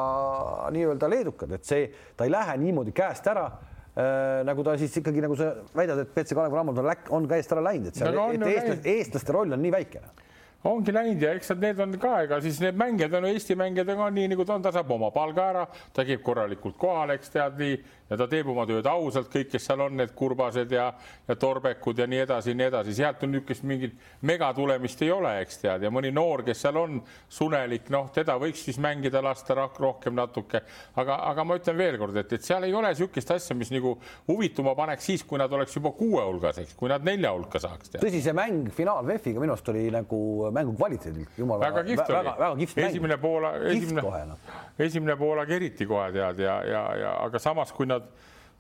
[0.75, 5.23] nii-öelda leedukad, et see, ta ei lähe niimoodi käest ära äh, nagu ta siis ikkagi,
[5.25, 8.31] nagu sa väidad, et BC Kalev Cramolt on, on käest ära läinud, et seal No
[8.35, 10.28] ju eestlaste, eestlaste roll on nii väikene.
[10.67, 14.15] Ongi läinud ja eks need on ka, ega siis need mängijad on Eesti mängijad on
[14.15, 17.61] nii nagu ta on, ta saab oma palga ära, ta käib korralikult kohal, eks tead
[17.63, 17.77] nii
[18.09, 20.89] ja ta teeb oma tööd ausalt, kõik, kes seal on, need kurbased ja,
[21.29, 23.95] ja torbekud ja nii edasi, nii edasi, sealt on niisugust mingit
[24.27, 26.99] megatulemist ei ole, eks tead, ja mõni noor, kes seal on,
[27.39, 30.63] Sunelik, noh, teda võiks siis mängida lasta roh- rohkem natuke,
[30.99, 33.95] aga, aga ma ütlen veelkord, et, et seal ei ole niisugust asja, mis nagu
[34.29, 37.93] huvituma paneks siis, kui nad oleks juba kuue hulgas, eks, kui nad nelja hulka saaks
[37.93, 38.03] teha.
[38.03, 42.51] tõsi, see mäng finaal VEF-iga minu arust oli nagu mängu kvaliteedilt väga kihvt oli, väga,
[42.63, 42.89] kihvt mäng.
[42.89, 44.51] esimene kihvt esimene, noh.
[44.89, 48.07] esimene poolaeg eriti kohe tead ja, ja, ja aga samas, kui nad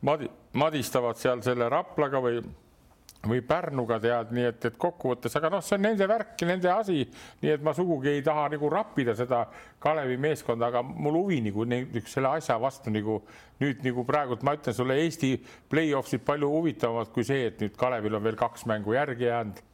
[0.02, 2.42] madi, madistavad seal selle Raplaga või
[3.26, 6.70] või Pärnuga tead, nii et, et kokkuvõttes, aga noh, see on nende värk ja nende
[6.70, 7.00] asi,
[7.42, 9.42] nii et ma sugugi ei taha nagu rappida seda
[9.82, 11.66] Kalevi meeskonda, aga mul huvi nagu
[12.06, 13.18] selle asja vastu nagu
[13.58, 15.32] nüüd nagu praegult ma ütlen sulle Eesti
[15.70, 19.64] play-off'id palju huvitavamad kui see, et nüüd Kalevil on veel kaks mängu järgi jäänud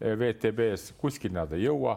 [0.00, 1.94] VTB-s, kuskil nad ei jõua.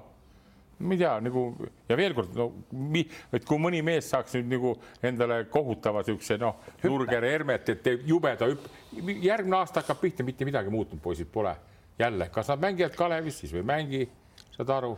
[0.79, 1.41] Ma ei tea nagu
[1.89, 6.37] ja veel kord, no mi- et kui mõni mees saaks nüüd nagu endale kohutava siukse
[6.37, 8.67] noh, Nurger Hermet, et teeb jubeda hüpp,
[9.23, 11.55] järgmine aasta hakkab pihta, mitte midagi muutunud, poisid pole.
[11.99, 14.09] jälle, kas nad mängivad Kalevis siis või ei mängi,
[14.53, 14.91] saad aru,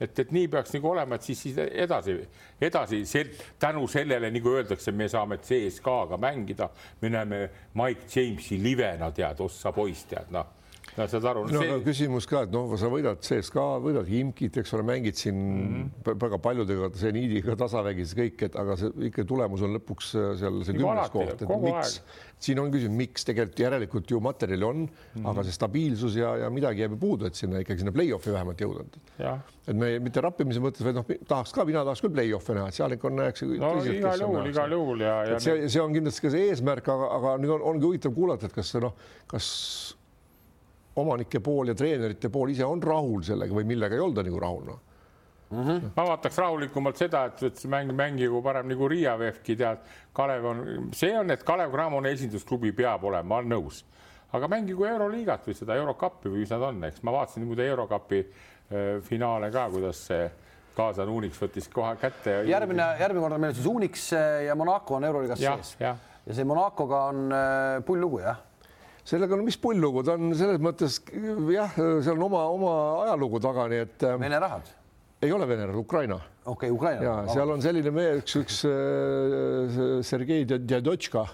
[0.00, 2.18] et, et nii peaks nagu olema, et siis, siis edasi,
[2.60, 6.68] edasi sel, tänu sellele, nagu öeldakse, me saame CSKA-ga mängida,
[7.00, 7.38] me näeme
[7.74, 10.58] Mike Jamesi livena, tead, ossa poiss, tead, noh
[10.96, 14.74] no saad aru no aga küsimus ka, et noh, sa võidad CSKA, võidad Imkit, eks
[14.76, 16.18] ole, mängid siin mm -hmm.
[16.24, 20.76] väga paljudega, seniidiga tasavägis kõik, et aga see ikka tulemus on lõpuks äh, seal see
[20.76, 21.94] kümnes koht, et miks,
[22.42, 25.30] siin on küsimus, miks tegelikult järelikult ju materjali on mm, -hmm.
[25.30, 28.60] aga see stabiilsus ja, ja midagi jääb ju puudu, et sinna ikkagi sinna play-off'i vähemalt
[28.60, 28.84] jõuda.
[29.66, 32.74] et me mitte rappimise mõttes, vaid noh, tahaks ka, mina tahaks küll play-off'e näha, et
[32.74, 33.42] seal ikka näeks.
[33.42, 35.40] no igal juhul, igal juhul ja, ja.
[35.40, 38.52] see, see on kindlasti ka see eesmärk, aga, aga nüüd on, ongi huvitav kuulata, et
[38.52, 38.92] kas noh,
[39.26, 39.48] kas
[40.96, 44.64] omanike pool ja treenerite pool ise on rahul sellega või millega ei olda nagu rahul
[44.66, 44.80] noh
[45.52, 45.64] mm.
[45.68, 45.90] -hmm.
[45.96, 49.78] ma vaataks rahulikumalt seda, et, et mäng, mängigu parem nagu Riia Vehki tead,
[50.12, 50.62] Kalev on,
[50.92, 53.82] see on, et Kalev Cramoni esindusklubi peab olema, ma olen nõus,
[54.32, 58.22] aga mängigu Euroliigat või seda Eurokappi või mis nad on, eks ma vaatasin muide Eurokapi
[58.22, 60.30] äh, finaale ka, kuidas see
[60.76, 62.38] kaaslane Unix võttis kohe kätte.
[62.48, 64.08] järgmine, järgmine kord on meil siis Unix
[64.46, 68.40] ja Monaco on Euroliigas sees ja, ja see Monacoga on äh, pull lugu jah
[69.04, 71.00] sellega on mis pull lugu, ta on selles mõttes
[71.52, 72.72] jah, seal on oma, oma
[73.08, 74.08] ajalugu taga, nii et.
[74.08, 74.72] Ähm, Vene rahad?
[75.22, 76.18] ei ole Vene rahad, Ukraina.
[76.44, 77.04] okei okay,, Ukraina.
[77.06, 81.28] ja seal on selline mees, üks, üks äh, Sergei Djadotška.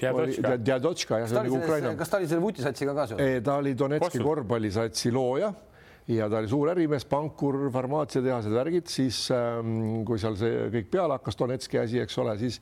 [0.00, 1.96] Djadotška, jah, see oli Ukraina.
[1.96, 3.42] kas ta oli selle vutisatsiga ka seotud?
[3.44, 5.52] ta oli Donetski korvpallisatsi looja
[6.10, 11.18] ja ta oli suur ärimees, pankur, farmaatsiatehased, värgid, siis ähm, kui seal see kõik peale
[11.18, 12.60] hakkas, Donetski asi, eks ole, siis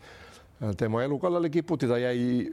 [0.79, 2.49] tema elu kallale kiputi, ta jäi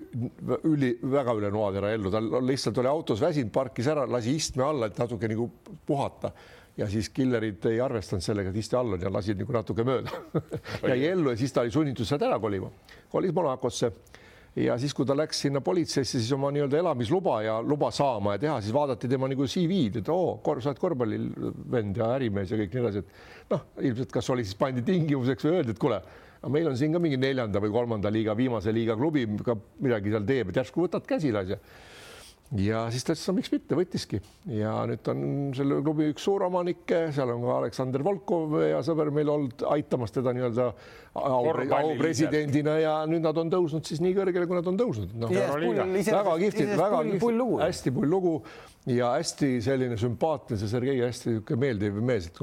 [0.70, 4.90] üli, väga üle noatera ellu, tal lihtsalt oli autos väsinud, parkis ära, lasi istme alla,
[4.92, 5.50] et natuke nagu
[5.88, 6.32] puhata.
[6.76, 10.12] Ja siis killerid ei arvestanud sellega, et iste all on ja lasid nagu natuke mööda.
[10.92, 12.70] Jäi ellu ja siis ta oli sunnitud sealt ära kolima,
[13.10, 13.94] kolis Monacosse.
[14.60, 18.40] Ja siis, kui ta läks sinna politseisse, siis oma nii-öelda elamisluba ja luba saama ja
[18.44, 22.76] teha, siis vaadati tema nagu CV-d, et oo, sa oled korvpallivend ja ärimees ja kõik
[22.76, 26.00] nii edasi, et noh, ilmselt kas oli siis pandi tingimuseks või öeldi, et kuule
[26.46, 30.14] aga meil on siin ka mingi neljanda või kolmanda liiga, viimase liiga klubi ka midagi
[30.14, 31.58] seal teeb, et järsku võtad käsile asja.
[32.62, 34.20] ja siis ta ütles, no miks mitte, võttiski.
[34.54, 35.24] Ja nüüd on
[35.58, 40.36] selle klubi üks suuromanikke, seal on ka Aleksander Volkov ja sõber meil olnud aitamas teda
[40.38, 40.70] nii-öelda
[41.18, 45.18] aupresidendina ja nüüd nad on tõusnud siis nii kõrgele, kui nad on tõusnud.
[45.18, 45.34] No,.
[45.34, 48.38] väga kihvtid, väga kihvtid, hästi pull lugu.
[48.86, 52.38] Ja hästi selline sümpaatne, see Sergei hästi niisugune meeldiv mees, et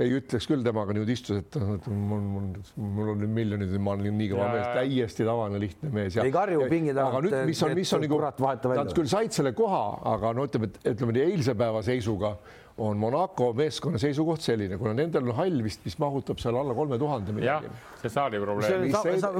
[0.00, 2.48] ei ütleks küll temaga niimoodi istus, et mul, mul,
[2.96, 6.16] mul on nüüd miljonid, ma olen nii kõva mees, täiesti tavaline lihtne mees.
[6.22, 7.12] ei karju pingi tagant.
[7.12, 8.22] aga nüüd, mis on, mis on nagu,
[8.72, 9.84] nad küll said selle koha,
[10.14, 12.36] aga no ütleme, et ütleme nii eilse päeva seisuga
[12.80, 16.98] on Monaco meeskonna seisukoht selline, kuna nendel on hall vist, mis mahutab seal alla kolme
[16.98, 17.68] tuhande midagi.
[18.00, 18.86] see saali probleem.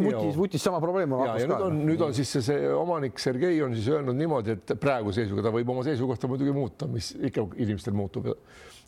[0.05, 3.75] vutis, vutis sama probleem ja nüüd on, nüüd on siis see, see omanik Sergei on
[3.77, 7.97] siis öelnud niimoodi, et praegu seisuga ta võib oma seisukohta muidugi muuta, mis ikka inimestel
[7.97, 8.29] muutub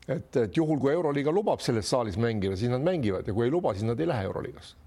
[0.08, 3.52] et, et juhul, kui Euroliiga lubab selles saalis mängida, siis nad mängivad ja kui ei
[3.52, 4.80] luba, siis nad ei lähe Euroliigasse.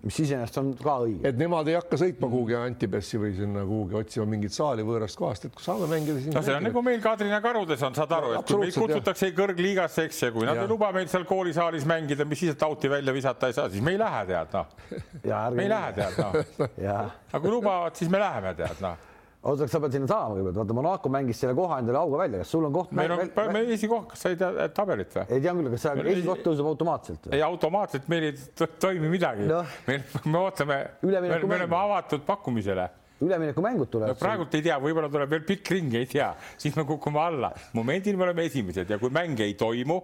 [0.00, 1.20] mis iseenesest on ka õige.
[1.28, 5.44] et nemad ei hakka sõitma kuhugi Antibessi või sinna kuhugi otsima mingit saali võõrast kohast,
[5.44, 6.32] et kui saame mängida, siis.
[6.34, 10.06] no see on nagu meil Kadrina karudes on, saad aru, et kui meid kutsutakse kõrgliigasse,
[10.08, 10.64] eks, ja kui nad ja.
[10.64, 13.84] ei luba meil seal koolisaalis mängida, mis siis, et auti välja visata ei saa, siis
[13.84, 14.72] me ei lähe, tead noh.
[15.60, 16.66] me ei lähe, tead noh.
[17.30, 19.09] aga kui lubavad, siis me läheme, tead noh
[19.42, 22.52] oota, sa pead sinna saama kõigepealt, vaata Monaco mängis selle koha endale auga välja, kas
[22.52, 22.92] sul on koht?
[22.96, 23.22] meil on,
[23.54, 25.26] meil esikoht, kas sa ei tea tabelit või?
[25.32, 27.28] ei tea küll, kas see esikoht tõuseb automaatselt?
[27.32, 28.34] ei, automaatselt meil ei
[28.82, 29.62] toimi midagi no..
[29.88, 32.88] meil, me ootame, me oleme avatud pakkumisele
[33.24, 34.20] üleminekumängud tulevad no,.
[34.20, 36.30] praegult ei tea, võib-olla tuleb veel pikk ring, ei tea,
[36.60, 37.52] siis me kukume alla.
[37.76, 40.00] momendil me oleme esimesed ja kui mänge ei toimu,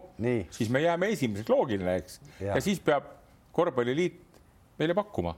[0.52, 2.20] siis me jääme esimeseks, loogiline, eks.
[2.40, 3.12] ja siis peab
[3.56, 4.20] korvpalliliit
[4.80, 5.36] meile pakkuma,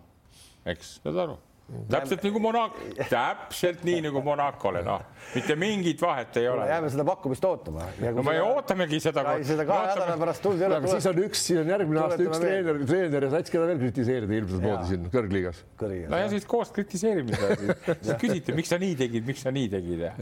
[0.67, 1.39] eks, saad aru
[1.69, 5.03] täpselt nagu Monaco, täpselt nii nagu Monacole, noh,
[5.35, 6.65] mitte mingit vahet ei ole.
[6.71, 7.85] jääme seda pakkumist ootama.
[8.17, 9.35] no me ootamegi seda.
[9.45, 10.79] seda kahe nädala pärast tuldi jälle.
[10.81, 13.83] aga siis on üks, siis on järgmine aasta üks treener, treener ja sats, keda veel
[13.83, 15.61] kritiseerida ilmselt moodi siin kõrgliigas.
[15.83, 20.07] no ja siis koos kritiseerimise siis küsite, miks sa nii tegid, miks sa nii tegid
[20.07, 20.15] ja.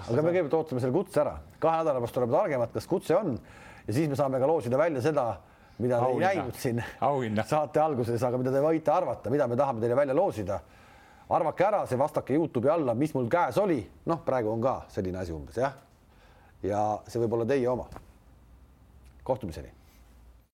[0.00, 3.36] aga me kõigepealt ootame selle kutse ära, kahe nädala pärast tuleb targemad, kas kutse on
[3.36, 5.26] ja siis me saame ka loosida välja seda
[5.76, 7.44] mida te ei näinud siin Auhinna.
[7.44, 10.56] saate alguses, aga mida te võite arvata, mida me tahame teile välja loosida
[11.28, 15.18] arvake ära see, vastake Youtube'i alla, mis mul käes oli, noh, praegu on ka selline
[15.22, 15.74] asi umbes jah.
[16.62, 17.88] ja see võib olla teie oma.
[19.26, 19.72] kohtumiseni